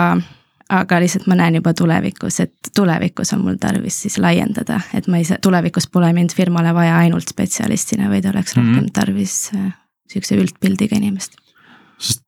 [0.73, 5.21] aga lihtsalt ma näen juba tulevikus, et tulevikus on mul tarvis siis laiendada, et ma
[5.21, 8.93] ei saa, tulevikus pole mind firmale vaja ainult spetsialistina, vaid oleks rohkem mm -hmm.
[8.93, 9.51] tarvis
[10.11, 11.37] sihukese üldpildiga inimest.
[11.99, 12.23] sest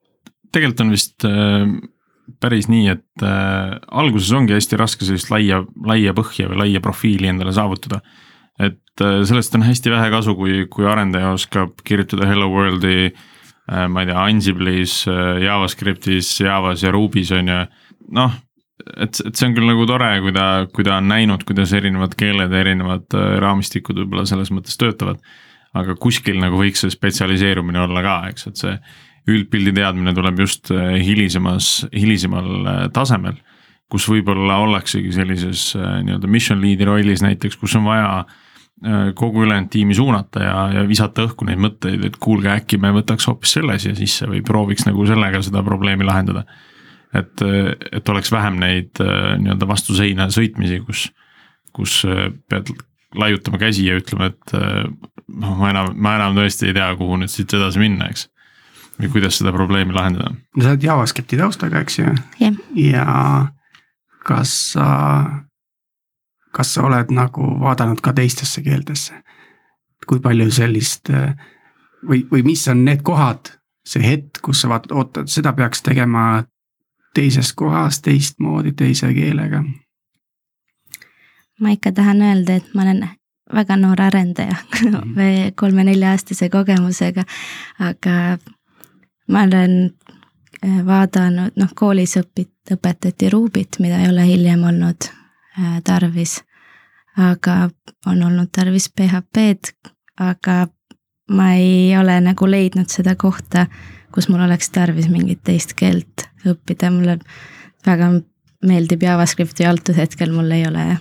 [0.53, 1.67] tegelikult on vist äh,
[2.43, 7.31] päris nii, et äh, alguses ongi hästi raske sellist laia, laia põhja või laia profiili
[7.31, 8.01] endale saavutada.
[8.59, 13.87] et äh, sellest on hästi vähe kasu, kui, kui arendaja oskab kirjutada hello world'i äh,,
[13.89, 17.62] ma ei tea, Ansible'is äh,, JavaScriptis, Javas ja Ruby's on ju,
[18.16, 18.37] noh
[18.97, 22.14] et, et see on küll nagu tore, kui ta, kui ta on näinud, kuidas erinevad
[22.18, 25.22] keeled ja erinevad äh, raamistikud võib-olla selles mõttes töötavad
[25.77, 28.74] aga kuskil nagu võiks see spetsialiseerumine olla ka, eks, et see
[29.31, 33.39] üldpildi teadmine tuleb just äh, hilisemas, hilisemal äh, tasemel.
[33.87, 38.24] kus võib-olla ollaksegi sellises äh, nii-öelda mission lead'i rollis näiteks, kus on vaja
[39.16, 43.24] kogu ülejäänud tiimi suunata ja, ja visata õhku neid mõtteid, et kuulge, äkki me võtaks
[43.24, 46.43] hoopis selle siia sisse või prooviks nagu sellega seda probleemi lahendada.
[47.16, 47.41] et,
[47.97, 51.07] et oleks vähem neid nii-öelda vastu seina sõitmisi, kus,
[51.72, 52.03] kus
[52.53, 52.74] pead
[53.16, 57.33] laiutama käsi ja ütlema, et noh, ma enam, ma enam tõesti ei tea, kuhu nüüd
[57.33, 58.29] siit edasi minna, eks
[59.01, 60.33] või kuidas seda probleemi lahendada?
[60.33, 62.07] no sa oled JavaScripti taustaga, eks ju
[62.41, 62.57] yeah..
[62.75, 63.07] ja
[64.27, 64.89] kas sa,
[66.53, 69.23] kas sa oled nagu vaadanud ka teistesse keeltesse?
[70.07, 71.11] kui palju sellist
[72.07, 73.51] või, või mis on need kohad,
[73.87, 76.45] see hetk, kus sa vaatad, oota, seda peaks tegema
[77.17, 79.65] teises kohas teistmoodi, teise keelega?
[81.61, 83.07] ma ikka tahan öelda, et ma olen
[83.55, 84.59] väga noor arendaja
[85.17, 87.25] või kolme-nelja-aastase kogemusega,
[87.79, 88.37] aga
[89.29, 89.77] ma olen
[90.64, 96.43] äh, vaadanud, noh koolis õpit-, õpetati Rubyt, mida ei ole hiljem olnud äh, tarvis.
[97.16, 97.70] aga
[98.07, 99.72] on olnud tarvis PHP-d,
[100.20, 100.66] aga
[101.33, 103.66] ma ei ole nagu leidnud seda kohta,
[104.12, 107.18] kus mul oleks tarvis mingit teist keelt õppida, mulle
[107.87, 108.11] väga
[108.66, 110.99] meeldib JavaScript ja antud hetkel mul ei ole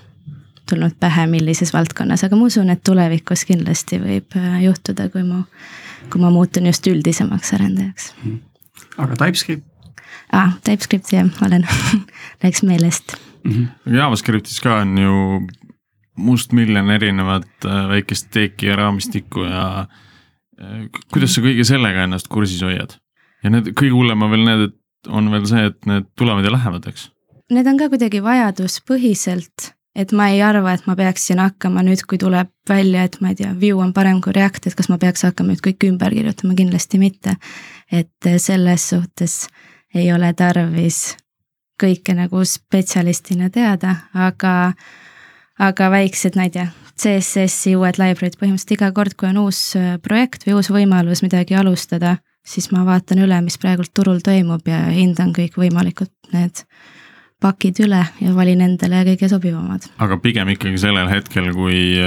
[0.70, 5.44] tulnud pähe, millises valdkonnas, aga ma usun, et tulevikus kindlasti võib äh, juhtuda, kui mu
[6.12, 8.14] kui ma muutun just üldisemaks arendajaks.
[8.24, 8.36] Mhm.
[8.98, 9.68] aga TypeScript?
[10.32, 11.68] aa, ah, TypeScript jah, olen
[12.44, 13.52] läks meelest mm.
[13.52, 13.96] -hmm.
[13.96, 15.14] JavaScriptis ka on ju
[16.18, 19.88] mustmiljon erinevat äh, väikest teeki ja raamistikku ja
[20.62, 22.98] äh, kuidas sa kõige sellega ennast kursis hoiad?
[23.44, 26.52] ja need kõige hullem on veel need, et on veel see, et need tulevad ja
[26.52, 27.10] lähevad, eks?
[27.54, 32.20] Need on ka kuidagi vajaduspõhiselt et ma ei arva, et ma peaksin hakkama nüüd, kui
[32.22, 35.24] tuleb välja, et ma ei tea, Vue on parem kui React, et kas ma peaks
[35.28, 37.38] hakkama nüüd kõik ümber kirjutama, kindlasti mitte.
[37.92, 39.48] et selles suhtes
[39.94, 41.16] ei ole tarvis
[41.82, 44.74] kõike nagu spetsialistina teada, aga,
[45.60, 49.96] aga väiksed, ma ei tea, CSS-i uued library'd, põhimõtteliselt iga kord, kui on uus äh,
[50.04, 52.18] projekt või uus võimalus midagi alustada,
[52.48, 56.64] siis ma vaatan üle, mis praegult turul toimub ja hindan kõikvõimalikud need
[57.42, 59.90] pakid üle ja valin endale kõige sobivamad.
[60.02, 61.98] aga pigem ikkagi sellel hetkel, kui,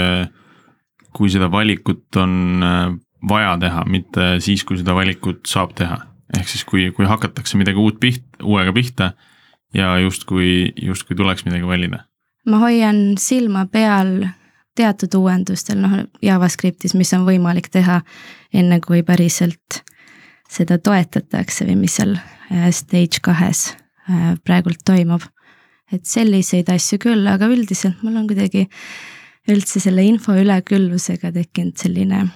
[1.16, 2.96] kui seda valikut on äh,
[3.28, 5.98] vaja teha, mitte siis, kui seda valikut saab teha.
[6.36, 9.12] ehk siis, kui, kui hakatakse midagi uut piht-, uuega pihta
[9.74, 12.04] ja justkui, justkui tuleks midagi valida.
[12.46, 14.28] ma hoian silma peal
[14.78, 18.00] teatud uuendustel, noh JavaScriptis, mis on võimalik teha
[18.54, 19.82] enne, kui päriselt
[20.48, 23.72] seda toetatakse või mis seal äh, stage kahes
[24.44, 25.22] praegult toimub.
[25.92, 28.66] et selliseid asju küll, aga üldiselt mul on kuidagi
[29.48, 32.26] üldse selle info üleküllusega tekkinud selline,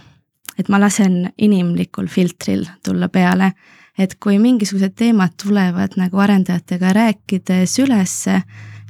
[0.56, 3.52] et ma lasen inimlikul filtril tulla peale.
[3.98, 8.42] et kui mingisugused teemad tulevad nagu arendajatega rääkides ülesse,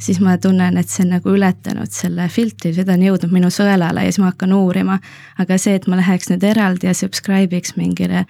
[0.03, 4.05] siis ma tunnen, et see on nagu ületanud selle filtri, seda on jõudnud minu sõelale
[4.05, 4.99] ja siis ma hakkan uurima.
[5.39, 8.27] aga see, et ma läheks nüüd eraldi ja subscribe'iks mingile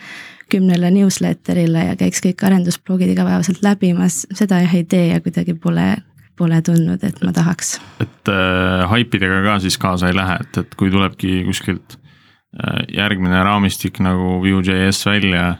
[0.52, 5.88] kümnele newsletterile ja käiks kõik arendusblogid igapäevaselt läbimas, seda jah ei tee ja kuidagi pole,
[6.36, 7.78] pole tundnud, et ma tahaks.
[8.04, 13.42] et äh, haipidega ka siis kaasa ei lähe, et, et kui tulebki kuskilt äh, järgmine
[13.44, 15.54] raamistik nagu Vue.js välja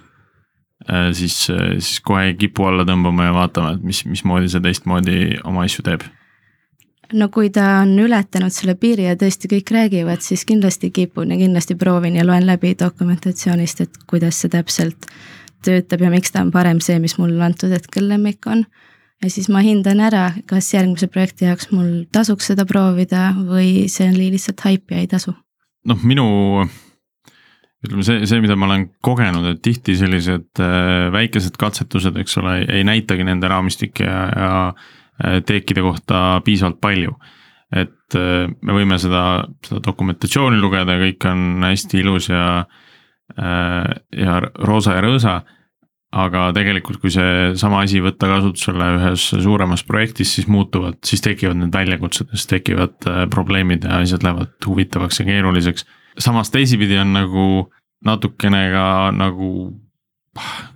[1.12, 5.66] siis äh,, siis kohe kipu alla tõmbama ja vaatama, et mis, mismoodi see teistmoodi oma
[5.68, 6.08] asju teeb
[7.12, 11.38] no kui ta on ületanud selle piiri ja tõesti kõik räägivad, siis kindlasti kipun ja
[11.40, 15.08] kindlasti proovin ja loen läbi dokumentatsioonist, et kuidas see täpselt
[15.64, 18.64] töötab ja miks ta on parem see, mis mul antud hetkel lemmik on.
[19.22, 24.08] ja siis ma hindan ära, kas järgmise projekti jaoks mul tasuks seda proovida või see
[24.10, 25.34] oli lihtsalt haip ja ei tasu.
[25.86, 26.26] noh, minu
[27.82, 32.60] ütleme see, see, mida ma olen kogenud, et tihti sellised äh, väikesed katsetused, eks ole,
[32.70, 34.52] ei näitagi nende raamistikke ja, ja
[35.20, 37.14] Äh, teekide kohta piisavalt palju.
[37.72, 42.64] et äh, me võime seda, seda dokumentatsiooni lugeda ja kõik on hästi ilus ja,
[43.32, 45.34] ja roosa ja rõõsa.
[46.12, 51.72] aga tegelikult, kui seesama asi võtta kasutusele ühes suuremas projektis, siis muutuvad, siis tekivad need
[51.72, 55.86] väljakutsed, siis tekivad probleemid ja asjad lähevad huvitavaks ja keeruliseks.
[56.18, 57.46] Samas teisipidi on nagu
[58.04, 59.52] natukene ka nagu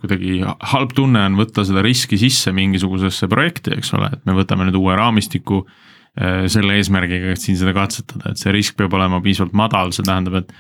[0.03, 4.67] kuidagi halb tunne on võtta seda riski sisse mingisugusesse projekti, eks ole, et me võtame
[4.69, 9.23] nüüd uue raamistiku äh, selle eesmärgiga, et siin seda katsetada, et see risk peab olema
[9.25, 10.53] piisavalt madal, see tähendab, et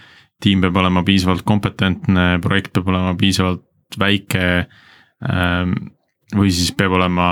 [0.42, 3.64] tiim peab olema piisavalt kompetentne, projekt peab olema piisavalt
[4.00, 4.48] väike.
[5.26, 5.76] Ähm,
[6.34, 7.28] või siis peab olema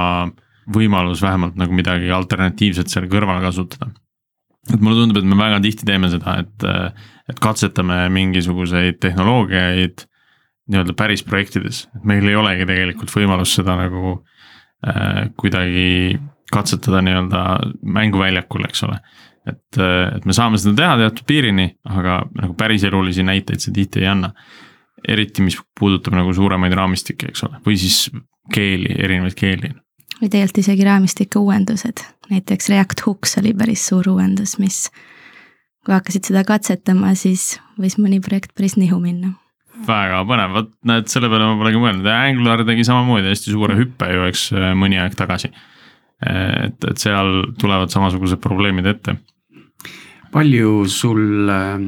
[0.73, 3.91] võimalus vähemalt nagu midagi alternatiivset seal kõrval kasutada.
[4.73, 6.67] Et mulle tundub, et me väga tihti teeme seda, et,
[7.31, 10.07] et katsetame mingisuguseid tehnoloogiaid
[10.73, 14.15] nii-öelda päris projektides, et meil ei olegi tegelikult võimalust seda nagu
[14.87, 16.17] äh, kuidagi
[16.53, 17.45] katsetada nii-öelda
[17.97, 19.01] mänguväljakul, eks ole.
[19.45, 24.13] et, et me saame seda teha teatud piirini, aga nagu päriselulisi näiteid see tihti ei
[24.15, 24.33] anna.
[25.09, 28.07] eriti, mis puudutab nagu suuremaid raamistikke, eks ole, või siis
[28.55, 29.75] keeli, erinevaid keeli
[30.21, 34.87] või tegelikult isegi raamistike uuendused, näiteks React Hooks oli päris suur uuendus, mis
[35.85, 39.35] kui hakkasid seda katsetama, siis võis mõni projekt päris nihu minna.
[39.85, 44.09] väga põnev, vot näed, selle peale ma polegi mõelnud Angular tegi samamoodi hästi suure hüppe
[44.13, 44.49] ju, eks
[44.79, 45.51] mõni aeg tagasi.
[46.25, 49.17] et, et seal tulevad samasugused probleemid ette.
[50.33, 51.79] palju sul äh,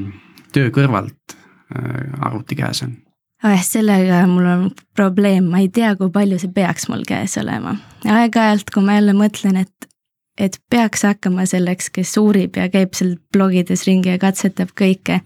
[0.53, 2.97] töö kõrvalt äh, arvuti käes on?
[3.45, 3.63] Oh,.
[3.63, 7.77] sellega mul on probleem, ma ei tea, kui palju see peaks mul käes olema.
[8.05, 9.91] aeg-ajalt, kui ma jälle mõtlen, et,
[10.39, 15.21] et peaks hakkama selleks, kes uurib ja käib seal blogides ringi ja katsetab kõike,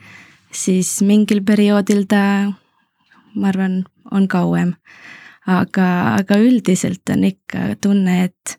[0.52, 2.22] siis mingil perioodil ta,
[3.34, 4.74] ma arvan, on kauem.
[5.50, 5.86] aga,
[6.20, 8.58] aga üldiselt on ikka tunne, et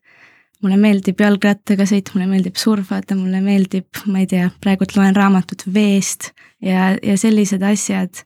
[0.61, 5.63] mulle meeldib jalgrattaga sõita, mulle meeldib surfata, mulle meeldib, ma ei tea, praegult loen raamatut
[5.73, 6.31] veest
[6.61, 8.23] ja, ja sellised asjad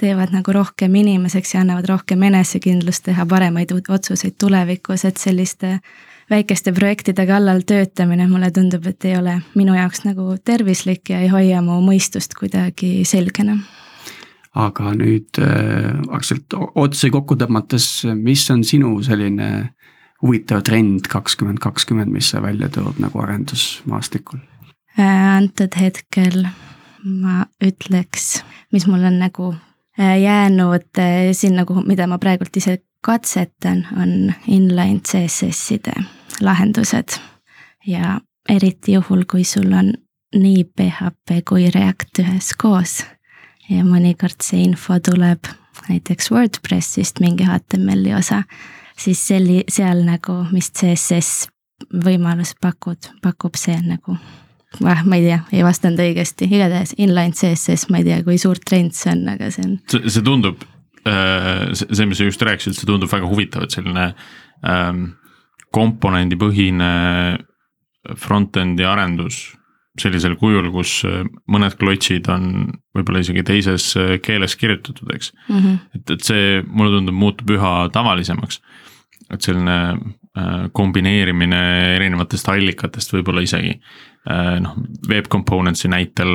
[0.00, 5.78] teevad nagu rohkem inimeseks ja annavad rohkem enesekindlust teha paremaid otsuseid tulevikus, et selliste
[6.30, 11.28] väikeste projektide kallal töötamine mulle tundub, et ei ole minu jaoks nagu tervislik ja ei
[11.32, 13.58] hoia mu mõistust kuidagi selgena.
[14.54, 19.74] aga nüüd äh, aktsialt otsi kokku tõmmates, mis on sinu selline
[20.22, 24.38] huvitav trend kakskümmend kakskümmend, mis sa välja tood nagu arendusmaastikul
[24.98, 25.36] äh,?
[25.36, 26.46] antud hetkel
[27.04, 29.52] ma ütleks, mis mul on nagu
[29.98, 35.92] jäänud äh, siin nagu, mida ma praegult ise katsetan, on inline CSS-ide
[36.40, 37.18] lahendused.
[37.86, 39.92] ja eriti juhul, kui sul on
[40.34, 43.04] nii PHP kui React üheskoos
[43.70, 45.50] ja mõnikord see info tuleb
[45.88, 48.42] näiteks Wordpressist mingi HTML-i osa,
[48.98, 51.48] siis selli-, seal nagu, mis CSS
[52.04, 54.16] võimalus pakud, pakub see nagu
[54.82, 58.60] ah, ma ei tea, ei vastanud õigesti, igatahes inline CSS, ma ei tea, kui suur
[58.60, 59.74] trend see on, aga see on.
[59.90, 60.62] see, see tundub,
[61.08, 64.10] äh, see, mis sa just rääkisid, see tundub väga huvitav, et selline
[64.68, 65.04] ähm,
[65.74, 66.94] komponendipõhine
[68.20, 69.46] front-end'i arendus
[70.00, 72.48] sellisel kujul, kus äh, mõned klotsid on
[72.96, 75.60] võib-olla isegi teises äh, keeles kirjutatud, eks mm.
[75.60, 75.78] -hmm.
[75.94, 78.60] et, et see mulle tundub, muutub üha tavalisemaks.
[79.32, 79.76] et selline
[80.36, 81.62] äh, kombineerimine
[81.94, 86.30] erinevatest allikatest võib-olla isegi Äh, noh, Web Components'i näitel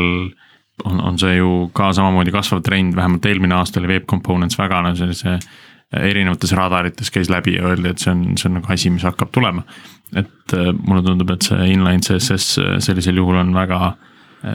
[0.85, 4.81] on, on see ju ka samamoodi kasvav trend, vähemalt eelmine aasta oli Web Components väga
[4.85, 8.73] no sellise äh, erinevates radarites käis läbi ja öeldi, et see on, see on nagu
[8.73, 9.65] asi, mis hakkab tulema.
[10.15, 13.95] et äh, mulle tundub, et see inline CSS sellisel juhul on väga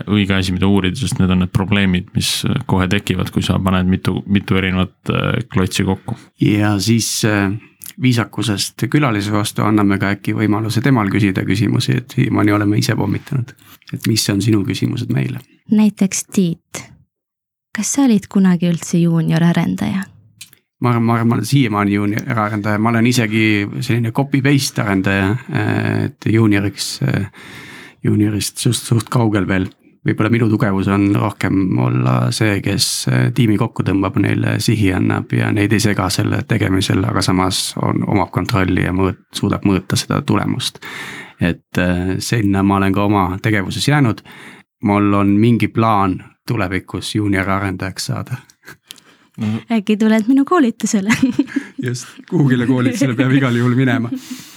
[0.08, 2.28] õige asi, mida uurida, sest need on need probleemid, mis
[2.70, 5.12] kohe tekivad, kui sa paned mitu, mitu erinevat
[5.52, 6.16] klotsi kokku.
[6.40, 7.10] ja siis
[8.02, 13.54] viisakusest külalise vastu anname ka äkki võimaluse temal küsida küsimusi, et siiamaani oleme ise pommitanud.
[13.92, 15.40] et mis on sinu küsimused meile?
[15.70, 16.82] näiteks Tiit,
[17.76, 20.04] kas sa olid kunagi üldse juunior-arendaja?
[20.80, 23.46] ma arvan, ma arvan, ma olen siiamaani juunior-arendaja, ma olen isegi
[23.80, 25.36] selline copy-paste arendaja,
[26.04, 27.00] et juunioriks,
[28.04, 29.70] juuniorist suht, suht kaugel veel
[30.04, 35.32] võib-olla minu tugevus on rohkem olla see, kes äh, tiimi kokku tõmbab, neile sihi annab
[35.32, 39.98] ja neid ei sega selle tegemisel, aga samas on, omab kontrolli ja mõõt-, suudab mõõta
[40.00, 40.80] seda tulemust.
[41.40, 44.22] et äh, sinna ma olen ka oma tegevuses jäänud.
[44.84, 48.36] mul on mingi plaan tulevikus juunior arendajaks saada
[49.72, 51.10] äkki tuled minu koolitusele
[51.82, 54.10] just, kuhugile koolitusele peab igal juhul minema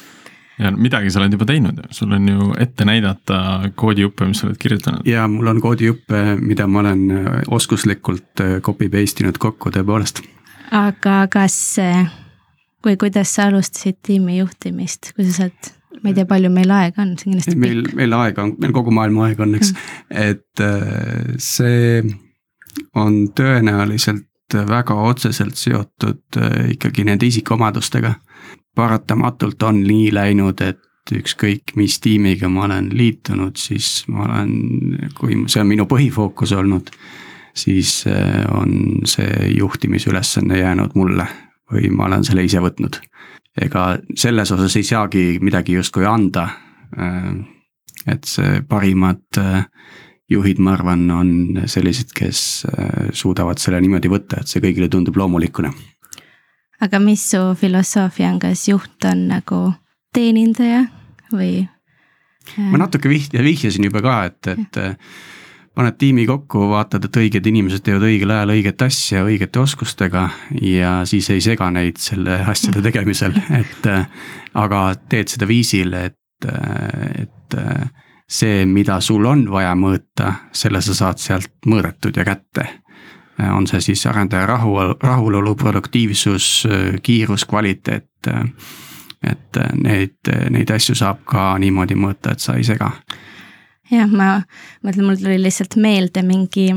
[0.60, 3.40] ja midagi sa oled juba teinud, sul on ju ette näidata
[3.78, 5.06] koodijuppe, mis sa oled kirjutanud.
[5.08, 10.24] ja mul on koodijuppe, mida ma olen äh, oskuslikult äh, copy paste inud kokku tõepoolest.
[10.72, 11.58] aga kas,
[12.86, 17.02] või kuidas sa alustasid tiimi juhtimist, kui sa saad ma ei tea, palju meil aega
[17.04, 17.66] on, see on kindlasti pikk.
[17.66, 22.02] meil, meil aega on, meil kogu maailma aeg on, eks mm., et äh, see
[22.98, 26.38] on tõenäoliselt väga otseselt seotud
[26.72, 28.14] ikkagi nende isikuomadustega
[28.78, 30.84] paratamatult on nii läinud, et
[31.16, 34.52] ükskõik mis tiimiga ma olen liitunud, siis ma olen,
[35.18, 36.92] kui see on minu põhifookus olnud,
[37.58, 41.26] siis äh, on see juhtimisülesanne jäänud mulle
[41.72, 43.00] või ma olen selle ise võtnud.
[43.62, 46.50] ega selles osas ei saagi midagi justkui anda.
[46.98, 47.32] Äh,
[48.08, 49.66] et see parimad äh,
[50.30, 51.32] juhid, ma arvan, on
[51.66, 52.68] sellised, kes
[53.16, 55.72] suudavad selle niimoodi võtta, et see kõigile tundub loomulikuna
[56.82, 59.62] aga mis su filosoofia on, kas juht on nagu
[60.16, 60.86] teenindaja
[61.32, 61.66] või?
[62.72, 64.80] ma natuke vihja, vihjasin juba ka, et, et
[65.78, 70.24] paned tiimi kokku, vaatad, et õiged inimesed teevad õigel ajal õiget asja õigete oskustega
[70.64, 73.92] ja siis ei sega neid selle asjade tegemisel, et
[74.58, 77.60] aga teed seda viisil, et, et
[78.28, 82.68] see, mida sul on vaja mõõta, selle sa saad sealt mõõdetud ja kätte.
[83.54, 86.68] On see siis arendaja rahu, rahulolu, produktiivsus,
[87.04, 88.30] kiirus, kvaliteet.
[89.28, 92.92] et neid, neid asju saab ka niimoodi mõõta, et sa ei sega
[93.92, 94.42] jah, ma
[94.86, 96.70] mõtlen, mul tuli lihtsalt meelde mingi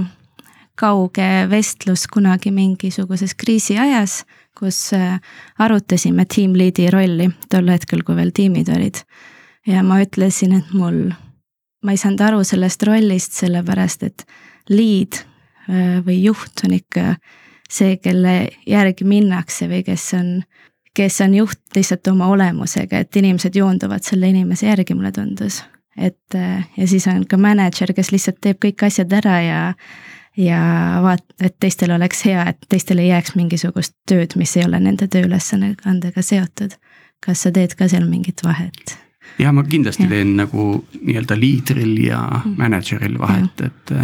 [0.81, 4.23] kauge vestlus kunagi mingisuguses kriisiajas,
[4.57, 5.19] kus äh,
[5.59, 9.03] arutasime team lead'i rolli tol hetkel, kui veel tiimid olid.
[9.67, 11.11] ja ma ütlesin, et mul,
[11.85, 14.25] ma ei saanud aru sellest rollist, sellepärast et
[14.73, 15.30] lead äh,
[16.07, 17.15] või juht on ikka
[17.71, 20.31] see, kelle järgi minnakse või kes on,
[20.97, 25.63] kes on juht lihtsalt oma olemusega, et inimesed joonduvad selle inimese järgi, mulle tundus
[26.01, 26.37] et
[26.77, 29.61] ja siis on ka mänedžer, kes lihtsalt teeb kõik asjad ära ja
[30.39, 30.61] ja
[31.03, 35.09] vaat-, et teistel oleks hea, et teistel ei jääks mingisugust tööd, mis ei ole nende
[35.11, 36.77] tööülesandega seotud.
[37.21, 38.97] kas sa teed ka seal mingit vahet?
[39.39, 40.09] ja ma kindlasti ja.
[40.09, 42.57] teen nagu nii-öelda liidril ja mm.
[42.59, 43.95] mänedžeril vahet, et.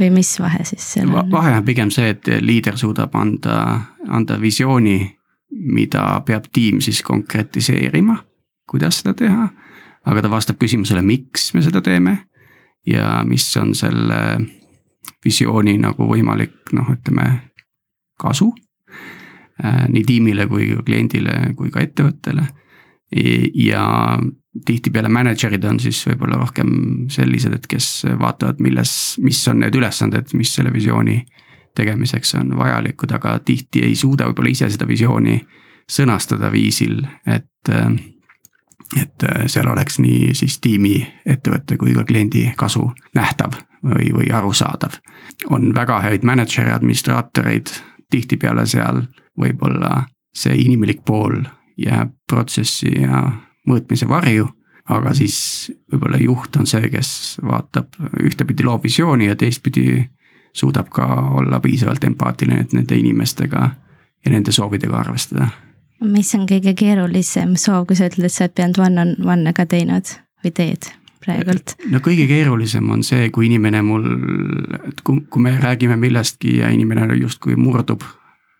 [0.00, 1.30] Või mis vahe siis seal on?
[1.30, 5.00] vahe on pigem see, et liider suudab anda, anda visiooni,
[5.50, 8.18] mida peab tiim siis konkretiseerima,
[8.68, 9.48] kuidas seda teha
[10.08, 12.16] aga ta vastab küsimusele, miks me seda teeme
[12.88, 14.20] ja mis on selle
[15.24, 17.28] visiooni nagu võimalik noh, ütleme
[18.20, 18.50] kasu
[19.64, 22.46] äh, nii tiimile kui kliendile kui ka ettevõttele.
[23.54, 23.84] ja
[24.66, 26.70] tihtipeale mänedžerid on siis võib-olla rohkem
[27.12, 28.92] sellised, et kes vaatavad, milles,
[29.22, 31.20] mis on need ülesanded, mis selle visiooni
[31.78, 35.38] tegemiseks on vajalikud, aga tihti ei suuda võib-olla ise seda visiooni
[35.88, 37.72] sõnastada viisil, et
[38.96, 40.96] et seal oleks nii siis tiimi,
[41.28, 44.96] ettevõtte kui ka kliendi kasu nähtav või, või arusaadav.
[45.50, 47.68] on väga häid mänedžere, administraatoreid,
[48.10, 49.02] tihtipeale seal
[49.38, 51.42] võib-olla see inimlik pool
[51.76, 53.26] jääb protsessi ja
[53.68, 54.48] mõõtmise varju.
[54.88, 57.92] aga siis võib-olla juht on see, kes vaatab
[58.24, 60.08] ühtepidi loob visiooni ja teistpidi
[60.56, 61.04] suudab ka
[61.36, 63.70] olla piisavalt empaatiline, et nende inimestega
[64.24, 65.50] ja nende soovidega arvestada
[66.04, 69.54] mis on kõige keerulisem soov, kui sa ütled, et sa oled pidanud one on one'e
[69.56, 70.12] ka teinud
[70.44, 70.90] või teed
[71.24, 71.74] praegult?
[71.90, 74.06] no kõige keerulisem on see, kui inimene mul,
[74.90, 78.06] et kui, kui me räägime millestki ja inimene justkui murdub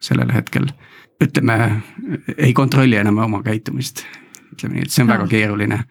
[0.02, 0.68] sellel hetkel.
[1.22, 1.82] ütleme,
[2.36, 4.04] ei kontrolli enam oma käitumist.
[4.53, 5.14] Ütleme nii, et see on no.
[5.16, 5.82] väga keeruline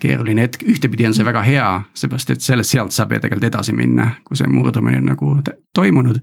[0.00, 1.66] keeruline hetk, ühtepidi on see väga hea,
[1.96, 5.34] seepärast et sellest, sealt saab ju tegelikult edasi minna, kui see murdumine on nagu
[5.74, 6.20] toimunud.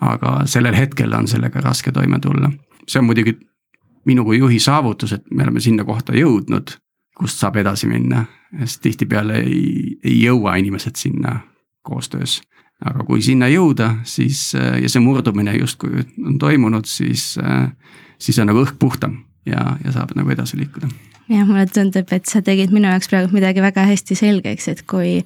[0.00, 2.50] aga sellel hetkel on sellega raske toime tulla,
[2.86, 3.38] see on muidugi
[4.06, 6.76] minu kui juhi saavutus, et me oleme sinna kohta jõudnud,
[7.16, 8.26] kust saab edasi minna,
[8.60, 11.40] sest tihtipeale ei, ei jõua inimesed sinna
[11.82, 12.42] koostöös.
[12.84, 17.38] aga kui sinna jõuda, siis ja see murdumine justkui on toimunud, siis,
[18.18, 20.88] siis on nagu õhk puhtam ja, ja saab nagu edasi liikuda.
[21.28, 25.20] jah, mulle tundub, et sa tegid minu jaoks praegu midagi väga hästi selgeks, et kui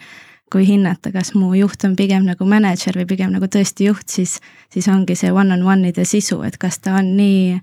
[0.51, 4.41] kui hinnata, kas mu juht on pigem nagu mänedžer või pigem nagu tõesti juht, siis,
[4.75, 7.61] siis ongi see one-on-one'ide sisu, et kas ta on nii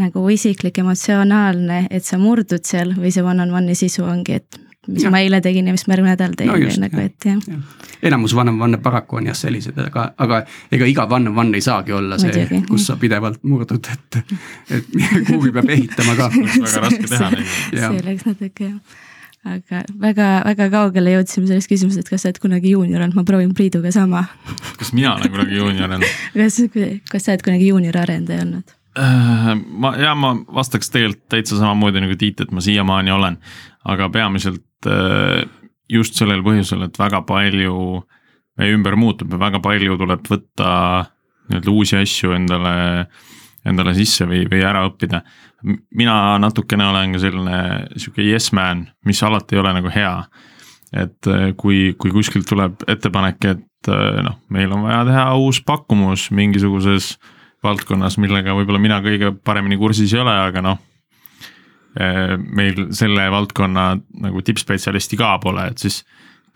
[0.00, 5.10] nagu isiklik, emotsionaalne, et sa murdud seal või see one-on-one'i sisu ongi, et mis ja.
[5.14, 7.58] ma eile tegin ja mis ma järgmine nädal teen no just, nagu, et jah ja.
[7.58, 7.86] ja..
[8.10, 12.48] enamus one-on-one'e paraku on jah sellised, aga, aga ega iga one-on-one ei saagi olla see,
[12.68, 14.20] kus sa pidevalt murdud, et,
[14.78, 14.92] et
[15.30, 16.28] kuhugi peab ehitama ka.
[16.34, 17.56] väga raske teha neid.
[17.70, 19.00] see oleks natuke jah
[19.42, 23.24] aga väga, väga kaugele jõudsime sellest küsimusest, et kas sa oled kunagi juunior olnud, ma
[23.26, 24.24] proovin Priiduga sama.
[24.78, 26.60] kas mina olen kunagi juunior olnud kas,
[27.10, 28.76] kas sa oled kunagi juunior arendaja olnud?
[28.98, 33.38] Äh, ma, ja ma vastaks tegelikult täitsa samamoodi nagu Tiit, et ma siiamaani olen,
[33.88, 34.62] aga peamiselt
[35.92, 37.76] just sellel põhjusel, et väga palju
[38.60, 40.70] meie ümber muutub ja väga palju tuleb võtta
[41.48, 42.74] nii-öelda uusi asju endale,
[43.68, 45.22] endale sisse või, või ära õppida.
[45.94, 47.58] mina natukene olen ka selline
[47.96, 50.24] sihuke yes man, mis alati ei ole nagu hea.
[50.92, 53.88] et äh, kui, kui kuskilt tuleb ettepanek, et
[54.22, 57.16] noh, meil on vaja teha uus pakkumus mingisuguses
[57.64, 60.78] valdkonnas, millega võib-olla mina kõige paremini kursis ei ole, aga noh.
[61.92, 63.86] Eh, meil selle valdkonna
[64.24, 65.98] nagu tippspetsialisti ka pole, et siis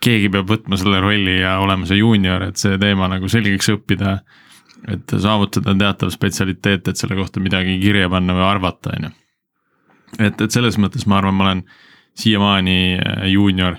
[0.01, 4.19] keegi peab võtma selle rolli ja olema see juunior, et see teema nagu selgeks õppida.
[4.87, 9.11] et saavutada teatav spetsialiteet, et selle kohta midagi kirja panna või arvata, on ju.
[10.19, 11.63] et, et selles mõttes ma arvan, ma olen
[12.17, 13.77] siiamaani eh, juunior.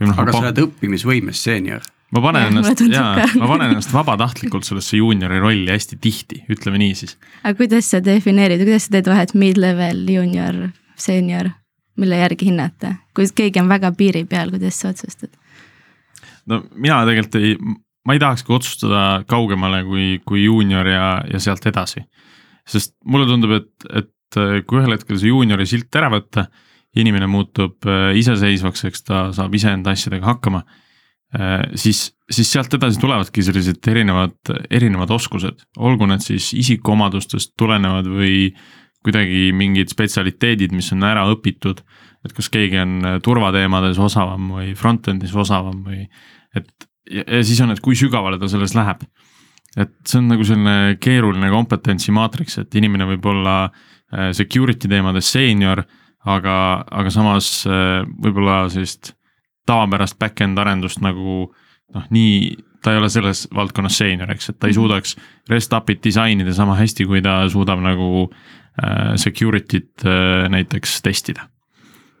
[0.00, 1.84] No, aga sa oled õppimisvõimes seenior
[2.14, 6.96] ma panen ennast, jaa, ma panen ennast vabatahtlikult sellesse juuniori rolli hästi tihti, ütleme nii
[6.96, 7.18] siis.
[7.42, 10.60] aga kuidas sa defineerid, kuidas sa teed vahet mid-level, juunior,
[10.96, 11.50] seenior?
[11.96, 15.30] mille järgi hinnata, kui keegi on väga piiri peal, kuidas sa otsustad?
[16.50, 17.54] no mina tegelikult ei,
[18.04, 22.04] ma ei tahakski otsustada kaugemale kui, kui juunior ja, ja sealt edasi.
[22.68, 26.48] sest mulle tundub, et, et äh, kui ühel hetkel see juuniori silt ära võtta,
[27.00, 30.62] inimene muutub äh, iseseisvaks, eks ta saab iseenda asjadega hakkama,
[31.36, 34.38] äh, siis, siis sealt edasi tulevadki sellised erinevad,
[34.70, 38.48] erinevad oskused, olgu need siis isikuomadustest tulenevad või
[39.04, 41.82] kuidagi mingid spetsialiteedid, mis on ära õpitud,
[42.24, 46.06] et kas keegi on turvateemades osavam või front-end'is osavam või
[46.56, 49.04] et ja, ja siis on, et kui sügavale ta selles läheb.
[49.74, 55.26] et see on nagu selline keeruline kompetentsi maatriks, et inimene võib olla äh, security teemades
[55.34, 55.82] seenior,
[56.30, 59.16] aga, aga samas äh, võib-olla sellist
[59.66, 61.48] tavapärast back-end arendust nagu
[61.94, 64.78] noh, nii ta ei ole selles valdkonnas seenior, eks, et ta ei mhm.
[64.78, 65.16] suudaks
[65.50, 68.63] REST API-t disainida sama hästi, kui ta suudab nagu äh,
[69.20, 71.48] security't äh, näiteks testida.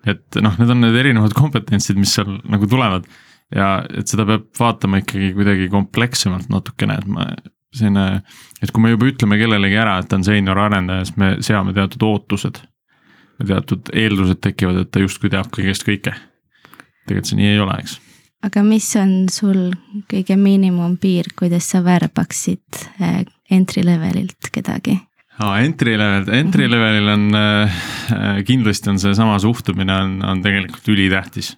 [0.06, 3.08] et noh, need on need erinevad kompetentsid, mis seal nagu tulevad
[3.54, 7.26] ja et seda peab vaatama ikkagi kuidagi komplekssemalt natukene, et ma
[7.74, 8.22] selline,
[8.62, 11.74] et kui me juba ütleme kellelegi ära, et ta on seenior arendaja, siis me seame
[11.76, 12.62] teatud ootused.
[13.44, 16.14] teatud eeldused tekivad, et ta justkui teab kõigest kõike.
[17.04, 17.98] tegelikult see nii ei ole, eks.
[18.46, 19.72] aga mis on sul
[20.10, 25.00] kõige miinimumpiir, kuidas sa värbaksid eh, entry levelilt kedagi?
[25.42, 27.82] Aa, entry level, entry levelil on äh,
[28.46, 31.54] kindlasti on seesama suhtumine on, on tegelikult ülitähtis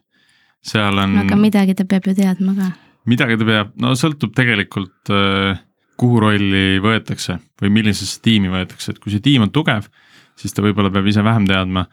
[0.66, 1.18] seal on.
[1.22, 2.70] aga midagi ta peab ju teadma ka.
[3.11, 5.61] midagi ta peab, no sõltub tegelikult äh,
[6.01, 9.89] kuhu rolli võetakse või millisesse tiimi võetakse, et kui see tiim on tugev,
[10.37, 11.87] siis ta võib-olla peab ise vähem teadma.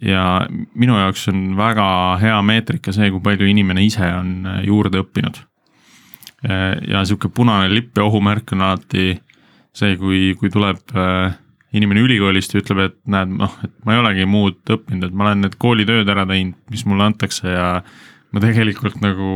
[0.00, 1.86] ja minu jaoks on väga
[2.22, 5.38] hea meetrika see, kui palju inimene ise on äh, juurde õppinud.
[6.44, 9.14] Äh, ja sihuke punane lipp ja ohumärk on alati
[9.74, 10.82] see, kui, kui tuleb
[11.74, 15.28] inimene ülikoolist ja ütleb, et näed, noh, et ma ei olegi muud õppinud, et ma
[15.28, 17.68] olen need koolitööd ära teinud, mis mulle antakse ja
[18.34, 19.28] ma tegelikult nagu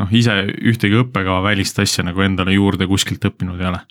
[0.00, 3.82] noh, ise ühtegi õppekava välist asja nagu endale juurde kuskilt õppinud ei ole.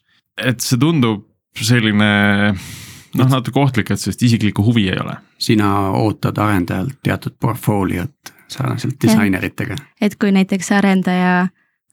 [0.41, 2.11] et see tundub selline
[2.51, 5.17] noh, natuke ohtlik, et sellist isiklikku huvi ei ole.
[5.37, 9.79] sina ootad arendajalt teatud portfooliot sarnaselt disaineritega.
[10.01, 11.47] et kui näiteks arendaja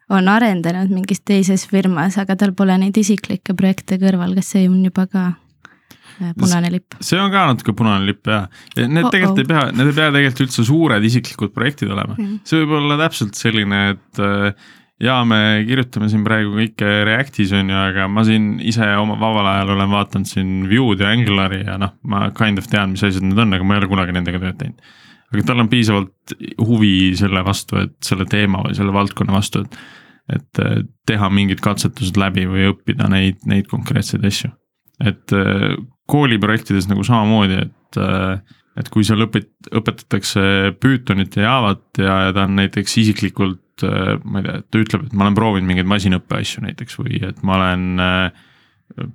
[0.08, 4.80] on arendanud mingis teises firmas, aga tal pole neid isiklikke projekte kõrval, kas see on
[4.84, 5.26] juba ka
[6.18, 6.96] Äh, punane lipp.
[7.00, 8.48] see on ka natuke punane lipp jah,
[8.80, 9.44] need oh, tegelikult oh.
[9.44, 12.96] ei pea, need ei pea tegelikult üldse suured isiklikud projektid olema mm., see võib olla
[13.04, 14.72] täpselt selline, et äh,
[15.04, 15.38] ja me
[15.68, 19.94] kirjutame siin praegu kõike Reactis on ju, aga ma siin ise oma vabal ajal olen
[19.94, 23.54] vaadanud siin Vue'd ja Angulari ja noh, ma kind of tean, mis asjad need on,
[23.54, 24.96] aga ma ei ole kunagi nendega tööd teinud.
[25.32, 29.78] Aga tal on piisavalt huvi selle vastu, et selle teema või selle valdkonna vastu, et,
[30.38, 34.52] et äh, teha mingid katsetused läbi või õppida neid, neid konkreetseid asju.
[34.98, 35.30] et
[36.10, 37.98] kooliprojektides nagu samamoodi, et,
[38.80, 43.84] et kui seal õpet-, õpetatakse Pythonit ja Javat ja, ja ta on näiteks isiklikult,
[44.24, 47.44] ma ei tea, ta ütleb, et ma olen proovinud mingeid masinõppe asju näiteks või et
[47.46, 47.84] ma olen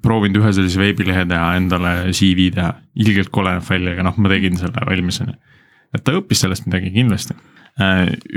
[0.03, 4.31] proovinud ühe sellise veebilehe teha, endale CV teha, ilgelt kole näeb välja, aga noh, ma
[4.31, 5.39] tegin selle valmis on ju.
[5.93, 7.35] Et ta õppis sellest midagi kindlasti.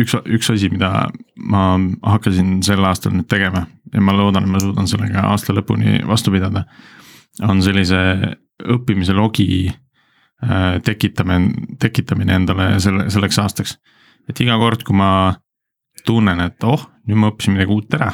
[0.01, 4.61] üks, üks asi, mida ma hakkasin sel aastal nüüd tegema ja ma loodan, et ma
[4.63, 6.65] suudan sellega aasta lõpuni vastu pidada
[7.45, 7.99] on sellise
[8.65, 13.77] õppimise logi äh, tekitamine, tekitamine endale selle, selleks aastaks.
[14.29, 15.11] et iga kord, kui ma
[16.07, 18.13] tunnen, et oh, nüüd ma õppisin midagi uut ära,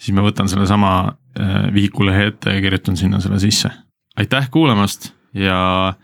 [0.00, 3.70] siis ma võtan sellesama äh, vihikulehe ette ja kirjutan sinna selle sisse.
[4.16, 5.94] aitäh kuulamast ja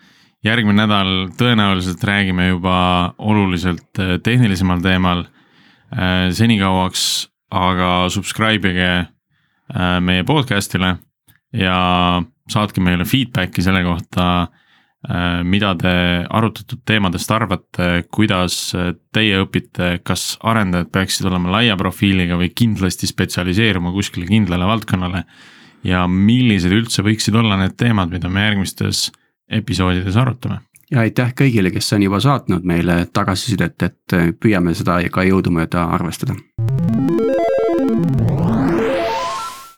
[0.46, 2.78] järgmine nädal tõenäoliselt räägime juba
[3.18, 5.26] oluliselt äh, tehnilisemal teemal.
[6.30, 8.90] senikauaks aga subscribe ige
[10.06, 10.92] meie podcast'ile
[11.58, 14.26] ja saatke meile feedback'i selle kohta,
[15.06, 15.94] äh, mida te
[16.30, 18.58] arutatud teemadest arvate, kuidas
[19.14, 25.24] teie õpite, kas arendajad peaksid olema laia profiiliga või kindlasti spetsialiseeruma kuskile kindlale valdkonnale.
[25.84, 29.06] ja millised üldse võiksid olla need teemad, mida me järgmistes
[29.50, 30.60] episoodides arutame
[30.90, 36.34] ja aitäh kõigile, kes on juba saatnud meile tagasisidet, et püüame seda ka jõudumööda arvestada.